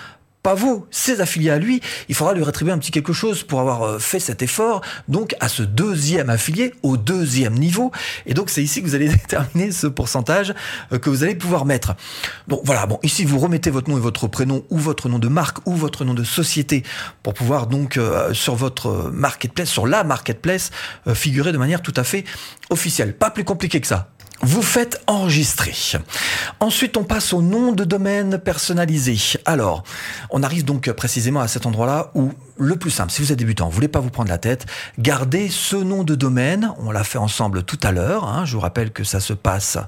pas 0.44 0.54
vous, 0.54 0.87
ses 0.90 1.22
affiliés 1.22 1.50
à 1.50 1.59
lui, 1.59 1.80
il 2.11 2.14
faudra 2.14 2.35
lui 2.35 2.44
rétribuer 2.44 2.70
un 2.70 2.78
petit 2.78 2.90
quelque 2.90 3.14
chose 3.14 3.42
pour 3.42 3.61
avoir 3.61 3.83
euh, 3.83 3.98
fait 3.98 4.20
cet 4.20 4.42
effort, 4.42 4.83
donc 5.09 5.35
à 5.40 5.48
ce 5.48 5.62
deuxième 5.62 6.28
affilié, 6.28 6.74
au 6.83 6.98
deuxième 6.98 7.54
niveau. 7.54 7.92
Et 8.26 8.35
donc 8.35 8.50
c'est 8.50 8.62
ici 8.62 8.83
que 8.83 8.87
vous 8.87 8.94
allez 8.94 9.09
déterminer 9.22 9.72
ce 9.72 9.87
pourcentage 9.87 10.54
euh, 10.92 10.98
que 10.98 11.09
vous 11.09 11.24
allez 11.24 11.35
pouvoir 11.35 11.64
mettre. 11.64 11.96
Donc 12.46 12.61
voilà, 12.62 12.85
bon, 12.85 13.00
ici 13.02 13.24
vous 13.24 13.38
remettez 13.38 13.70
votre 13.70 13.88
nom 13.88 13.96
et 13.96 14.00
votre 14.00 14.26
prénom, 14.26 14.66
ou 14.68 14.76
votre 14.76 15.09
nom 15.09 15.18
de 15.18 15.28
marque, 15.28 15.66
ou 15.66 15.74
votre 15.74 16.04
nom 16.04 16.12
de 16.12 16.24
société, 16.24 16.83
pour 17.22 17.33
pouvoir 17.33 17.66
donc 17.66 17.96
euh, 17.96 18.35
sur 18.35 18.54
votre 18.54 19.11
marketplace, 19.11 19.70
sur 19.70 19.87
la 19.87 20.04
marketplace, 20.04 20.70
figurer 21.14 21.52
de 21.52 21.59
manière 21.59 21.80
tout 21.80 21.94
à 21.96 22.04
fait 22.04 22.24
officielle. 22.68 23.16
Pas 23.16 23.30
plus 23.30 23.44
compliqué 23.44 23.80
que 23.80 23.87
ça. 23.87 24.13
Vous 24.42 24.62
faites 24.62 25.02
enregistrer. 25.06 25.72
Ensuite, 26.60 26.96
on 26.96 27.04
passe 27.04 27.32
au 27.32 27.40
nom 27.40 27.72
de 27.72 27.84
domaine 27.84 28.38
personnalisé. 28.38 29.16
Alors, 29.44 29.84
on 30.30 30.42
arrive 30.42 30.64
donc 30.64 30.90
précisément 30.92 31.40
à 31.40 31.48
cet 31.48 31.66
endroit-là 31.66 32.10
où 32.14 32.32
le 32.58 32.76
plus 32.76 32.90
simple, 32.90 33.10
si 33.10 33.22
vous 33.22 33.32
êtes 33.32 33.38
débutant, 33.38 33.68
vous 33.68 33.74
voulez 33.74 33.88
pas 33.88 34.00
vous 34.00 34.10
prendre 34.10 34.28
la 34.28 34.38
tête, 34.38 34.66
gardez 34.98 35.48
ce 35.48 35.76
nom 35.76 36.04
de 36.04 36.14
domaine. 36.14 36.72
On 36.78 36.90
l'a 36.90 37.04
fait 37.04 37.18
ensemble 37.18 37.62
tout 37.62 37.78
à 37.82 37.92
l'heure. 37.92 38.24
Hein. 38.24 38.44
Je 38.44 38.54
vous 38.54 38.60
rappelle 38.60 38.92
que 38.92 39.04
ça 39.04 39.20
se 39.20 39.32
passe 39.32 39.78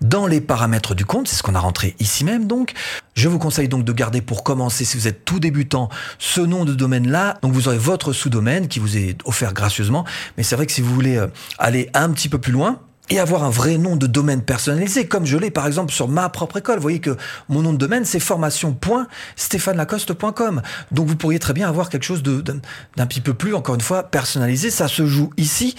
dans 0.00 0.26
les 0.26 0.40
paramètres 0.40 0.94
du 0.94 1.04
compte, 1.04 1.28
c'est 1.28 1.36
ce 1.36 1.42
qu'on 1.42 1.54
a 1.54 1.60
rentré 1.60 1.94
ici 1.98 2.24
même 2.24 2.46
donc. 2.46 2.72
Je 3.14 3.28
vous 3.28 3.38
conseille 3.38 3.68
donc 3.68 3.84
de 3.84 3.92
garder 3.92 4.20
pour 4.20 4.44
commencer, 4.44 4.84
si 4.84 4.96
vous 4.96 5.08
êtes 5.08 5.24
tout 5.24 5.40
débutant, 5.40 5.88
ce 6.18 6.40
nom 6.40 6.64
de 6.64 6.74
domaine-là. 6.74 7.38
Donc 7.42 7.52
vous 7.52 7.68
aurez 7.68 7.78
votre 7.78 8.12
sous-domaine 8.12 8.68
qui 8.68 8.80
vous 8.80 8.96
est 8.96 9.16
offert 9.24 9.54
gracieusement. 9.54 10.04
Mais 10.36 10.42
c'est 10.42 10.56
vrai 10.56 10.66
que 10.66 10.72
si 10.72 10.82
vous 10.82 10.94
voulez 10.94 11.16
euh, 11.16 11.28
aller 11.58 11.90
un 11.94 12.10
petit 12.10 12.28
peu 12.28 12.38
plus 12.38 12.52
loin, 12.52 12.80
et 13.10 13.18
avoir 13.18 13.44
un 13.44 13.50
vrai 13.50 13.76
nom 13.76 13.96
de 13.96 14.06
domaine 14.06 14.40
personnalisé, 14.42 15.06
comme 15.06 15.26
je 15.26 15.36
l'ai 15.36 15.50
par 15.50 15.66
exemple 15.66 15.92
sur 15.92 16.08
ma 16.08 16.30
propre 16.30 16.58
école. 16.58 16.76
Vous 16.76 16.82
voyez 16.82 17.00
que 17.00 17.16
mon 17.48 17.62
nom 17.62 17.72
de 17.72 17.78
domaine, 17.78 18.04
c'est 18.04 18.20
formation.stéphanelacoste.com. 18.20 20.62
Donc 20.90 21.08
vous 21.08 21.16
pourriez 21.16 21.38
très 21.38 21.52
bien 21.52 21.68
avoir 21.68 21.90
quelque 21.90 22.04
chose 22.04 22.22
d'un 22.22 23.06
petit 23.06 23.20
peu 23.20 23.34
plus, 23.34 23.54
encore 23.54 23.74
une 23.74 23.82
fois, 23.82 24.04
personnalisé. 24.04 24.70
Ça 24.70 24.88
se 24.88 25.06
joue 25.06 25.28
ici, 25.36 25.76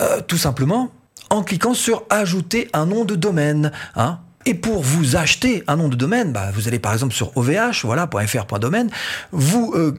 euh, 0.00 0.20
tout 0.26 0.38
simplement, 0.38 0.92
en 1.30 1.42
cliquant 1.42 1.74
sur 1.74 2.04
Ajouter 2.10 2.68
un 2.72 2.86
nom 2.86 3.04
de 3.04 3.16
domaine. 3.16 3.72
Hein. 3.96 4.20
Et 4.46 4.54
pour 4.54 4.82
vous 4.82 5.16
acheter 5.16 5.64
un 5.66 5.74
nom 5.76 5.88
de 5.88 5.96
domaine, 5.96 6.32
bah, 6.32 6.50
vous 6.54 6.68
allez 6.68 6.78
par 6.78 6.92
exemple 6.92 7.12
sur 7.12 7.36
OVH, 7.36 7.84
vous 9.32 9.72
euh, 9.74 9.96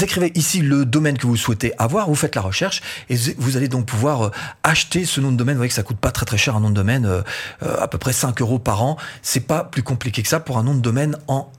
écrivez 0.00 0.32
ici 0.34 0.60
le 0.60 0.84
domaine 0.84 1.18
que 1.18 1.26
vous 1.26 1.36
souhaitez 1.36 1.72
avoir, 1.78 2.08
vous 2.08 2.14
faites 2.14 2.34
la 2.34 2.40
recherche 2.40 2.82
et 3.10 3.16
vous 3.36 3.56
allez 3.56 3.68
donc 3.68 3.86
pouvoir 3.86 4.26
euh, 4.26 4.30
acheter 4.62 5.04
ce 5.04 5.20
nom 5.20 5.30
de 5.30 5.36
domaine. 5.36 5.54
Vous 5.54 5.60
voyez 5.60 5.68
que 5.68 5.74
ça 5.74 5.82
coûte 5.82 5.98
pas 5.98 6.10
très 6.10 6.24
très 6.24 6.38
cher 6.38 6.56
un 6.56 6.60
nom 6.60 6.70
de 6.70 6.74
domaine, 6.74 7.04
euh, 7.04 7.22
euh, 7.62 7.76
à 7.80 7.88
peu 7.88 7.98
près 7.98 8.12
5 8.12 8.40
euros 8.40 8.58
par 8.58 8.82
an. 8.82 8.96
C'est 9.20 9.46
pas 9.46 9.64
plus 9.64 9.82
compliqué 9.82 10.22
que 10.22 10.28
ça 10.28 10.40
pour 10.40 10.58
un 10.58 10.62
nom 10.62 10.74
de 10.74 10.80
domaine 10.80 11.16
en 11.28 11.50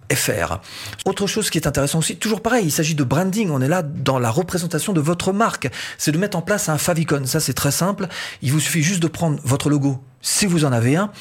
Autre 1.05 1.27
chose 1.27 1.49
qui 1.49 1.57
est 1.57 1.67
intéressant 1.67 1.99
aussi, 1.99 2.17
toujours 2.17 2.41
pareil, 2.41 2.65
il 2.65 2.71
s'agit 2.71 2.95
de 2.95 3.03
branding. 3.03 3.49
On 3.49 3.61
est 3.61 3.67
là 3.67 3.81
dans 3.83 4.19
la 4.19 4.29
représentation 4.29 4.93
de 4.93 5.01
votre 5.01 5.33
marque. 5.33 5.69
C'est 5.97 6.11
de 6.11 6.17
mettre 6.17 6.37
en 6.37 6.41
place 6.41 6.69
un 6.69 6.77
favicon. 6.77 7.25
Ça 7.25 7.39
c'est 7.39 7.53
très 7.53 7.71
simple. 7.71 8.07
Il 8.41 8.51
vous 8.51 8.59
suffit 8.59 8.83
juste 8.83 9.01
de 9.01 9.07
prendre 9.07 9.39
votre 9.43 9.69
logo 9.69 10.03
si 10.23 10.45
vous 10.45 10.65
en 10.65 10.71
avez 10.71 10.95
un, 10.95 11.11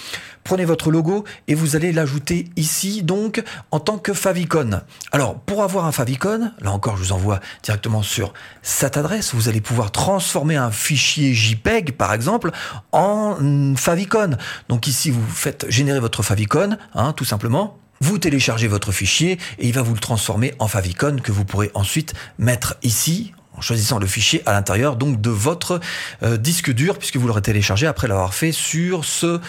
prenez 0.44 0.64
votre 0.64 0.90
logo 0.90 1.24
et 1.48 1.54
vous 1.54 1.76
allez 1.76 1.92
l'ajouter 1.92 2.46
ici 2.56 3.02
donc 3.02 3.42
en 3.70 3.80
tant 3.80 3.98
que 3.98 4.14
favicon. 4.14 4.80
Alors 5.10 5.38
pour 5.40 5.62
avoir 5.62 5.84
un 5.84 5.92
favicon, 5.92 6.52
là 6.60 6.70
encore 6.70 6.96
je 6.96 7.02
vous 7.02 7.12
envoie 7.12 7.40
directement 7.62 8.02
sur 8.02 8.32
cette 8.62 8.96
adresse, 8.96 9.34
vous 9.34 9.48
allez 9.48 9.60
pouvoir 9.60 9.90
transformer 9.90 10.56
un 10.56 10.70
fichier 10.70 11.34
JPEG 11.34 11.92
par 11.92 12.14
exemple 12.14 12.52
en 12.92 13.74
favicon. 13.76 14.36
Donc 14.68 14.86
ici 14.86 15.10
vous 15.10 15.26
faites 15.26 15.66
générer 15.68 16.00
votre 16.00 16.22
favicon, 16.22 16.78
hein, 16.94 17.12
tout 17.12 17.24
simplement. 17.24 17.81
Vous 18.02 18.18
téléchargez 18.18 18.66
votre 18.66 18.90
fichier 18.90 19.38
et 19.60 19.68
il 19.68 19.72
va 19.72 19.82
vous 19.82 19.94
le 19.94 20.00
transformer 20.00 20.54
en 20.58 20.66
favicon 20.66 21.18
que 21.22 21.30
vous 21.30 21.44
pourrez 21.44 21.70
ensuite 21.74 22.14
mettre 22.36 22.74
ici 22.82 23.32
en 23.56 23.60
choisissant 23.60 24.00
le 24.00 24.08
fichier 24.08 24.42
à 24.44 24.52
l'intérieur 24.52 24.96
donc 24.96 25.20
de 25.20 25.30
votre 25.30 25.78
euh, 26.24 26.36
disque 26.36 26.72
dur 26.72 26.98
puisque 26.98 27.16
vous 27.16 27.28
l'aurez 27.28 27.42
téléchargé 27.42 27.86
après 27.86 28.08
l'avoir 28.08 28.34
fait 28.34 28.50
sur 28.50 29.04
ce 29.04 29.40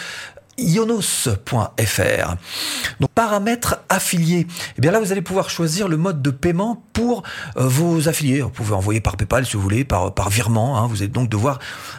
ionos.fr. 0.58 2.34
Donc 3.00 3.10
paramètres 3.14 3.80
affiliés. 3.88 4.40
Et 4.40 4.46
eh 4.78 4.80
bien 4.80 4.92
là 4.92 5.00
vous 5.00 5.12
allez 5.12 5.22
pouvoir 5.22 5.50
choisir 5.50 5.88
le 5.88 5.96
mode 5.96 6.22
de 6.22 6.30
paiement 6.30 6.82
pour 6.92 7.22
euh, 7.56 7.66
vos 7.66 8.08
affiliés. 8.08 8.40
Vous 8.40 8.50
pouvez 8.50 8.74
envoyer 8.74 9.00
par 9.00 9.16
PayPal 9.16 9.44
si 9.46 9.56
vous 9.56 9.62
voulez, 9.62 9.84
par, 9.84 10.28
virement. 10.30 10.78
Hein. 10.78 10.86
Vous 10.88 11.02
allez 11.02 11.08
donc 11.08 11.28
devoir 11.28 11.58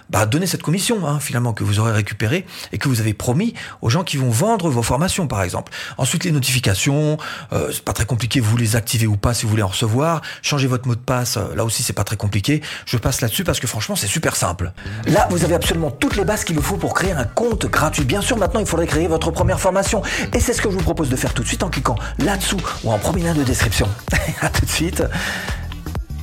bah, 0.10 0.26
donner 0.26 0.48
cette 0.48 0.64
commission 0.64 1.08
hein, 1.08 1.20
finalement 1.20 1.54
que 1.54 1.64
vous 1.64 1.80
aurez 1.80 1.92
récupérée 1.92 2.46
et 2.72 2.78
que 2.78 2.88
vous 2.88 3.02
avez 3.02 3.14
promis 3.14 3.54
aux 3.82 3.90
gens 3.90 4.04
qui 4.04 4.18
vont 4.18 4.30
vendre 4.30 4.70
vos 4.70 4.84
formations 4.84 5.28
par 5.28 5.44
exemple. 5.44 5.72
Ensuite 5.98 6.24
les 6.24 6.32
notifications, 6.32 7.18
euh, 7.54 7.70
c'est 7.72 7.84
pas 7.84 7.94
très 7.94 8.06
compliqué, 8.06 8.40
vous 8.40 8.58
les 8.58 8.76
activez 8.76 9.08
ou 9.08 9.18
pas 9.18 9.34
si 9.34 9.44
vous 9.44 9.50
voulez 9.50 9.64
en 9.64 9.68
recevoir. 9.68 10.22
Changez 10.42 10.68
votre 10.68 10.88
mot 10.88 10.96
de 10.96 11.00
passe, 11.00 11.38
euh, 11.38 11.56
là 11.56 11.66
aussi 11.66 11.84
c'est 11.84 11.94
pas 11.94 12.04
très 12.04 12.18
compliqué. 12.18 12.62
Je 12.86 12.98
passe 12.98 13.22
là-dessus 13.22 13.44
parce 13.44 13.60
que 13.60 13.68
franchement 13.68 13.96
c'est 13.96 14.08
super 14.08 14.36
simple. 14.36 14.72
Là 15.06 15.28
vous 15.30 15.44
avez 15.44 15.56
absolument 15.56 15.92
toutes 15.92 16.16
les 16.16 16.26
bases 16.26 16.44
qu'il 16.44 16.56
vous 16.56 16.62
faut 16.62 16.78
pour 16.78 16.94
créer 16.94 17.12
un 17.12 17.26
compte 17.26 17.66
gratuit. 17.66 18.04
Bien 18.04 18.22
sûr 18.22 18.38
maintenant 18.46 18.60
il 18.60 18.68
faudrait 18.68 18.86
créer 18.86 19.08
votre 19.08 19.32
première 19.32 19.60
formation 19.60 20.04
et 20.32 20.40
c'est 20.40 20.54
ce 20.54 20.62
que 20.62 20.70
je 20.70 20.76
vous 20.76 20.84
propose 20.84 21.10
de 21.10 21.16
faire 21.16 21.34
tout 21.34 21.42
de 21.42 21.48
suite 21.48 21.64
en 21.64 21.70
cliquant 21.70 21.96
là-dessous 22.20 22.62
ou 22.84 22.92
en 22.92 23.00
premier 23.00 23.24
lien 23.24 23.34
de 23.34 23.44
description. 23.44 23.88
à 24.42 24.50
tout 24.50 24.66
de 24.66 24.70
suite. 24.70 25.04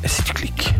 Et 0.04 0.08
si 0.08 0.22
tu 0.22 0.32
cliques 0.32 0.72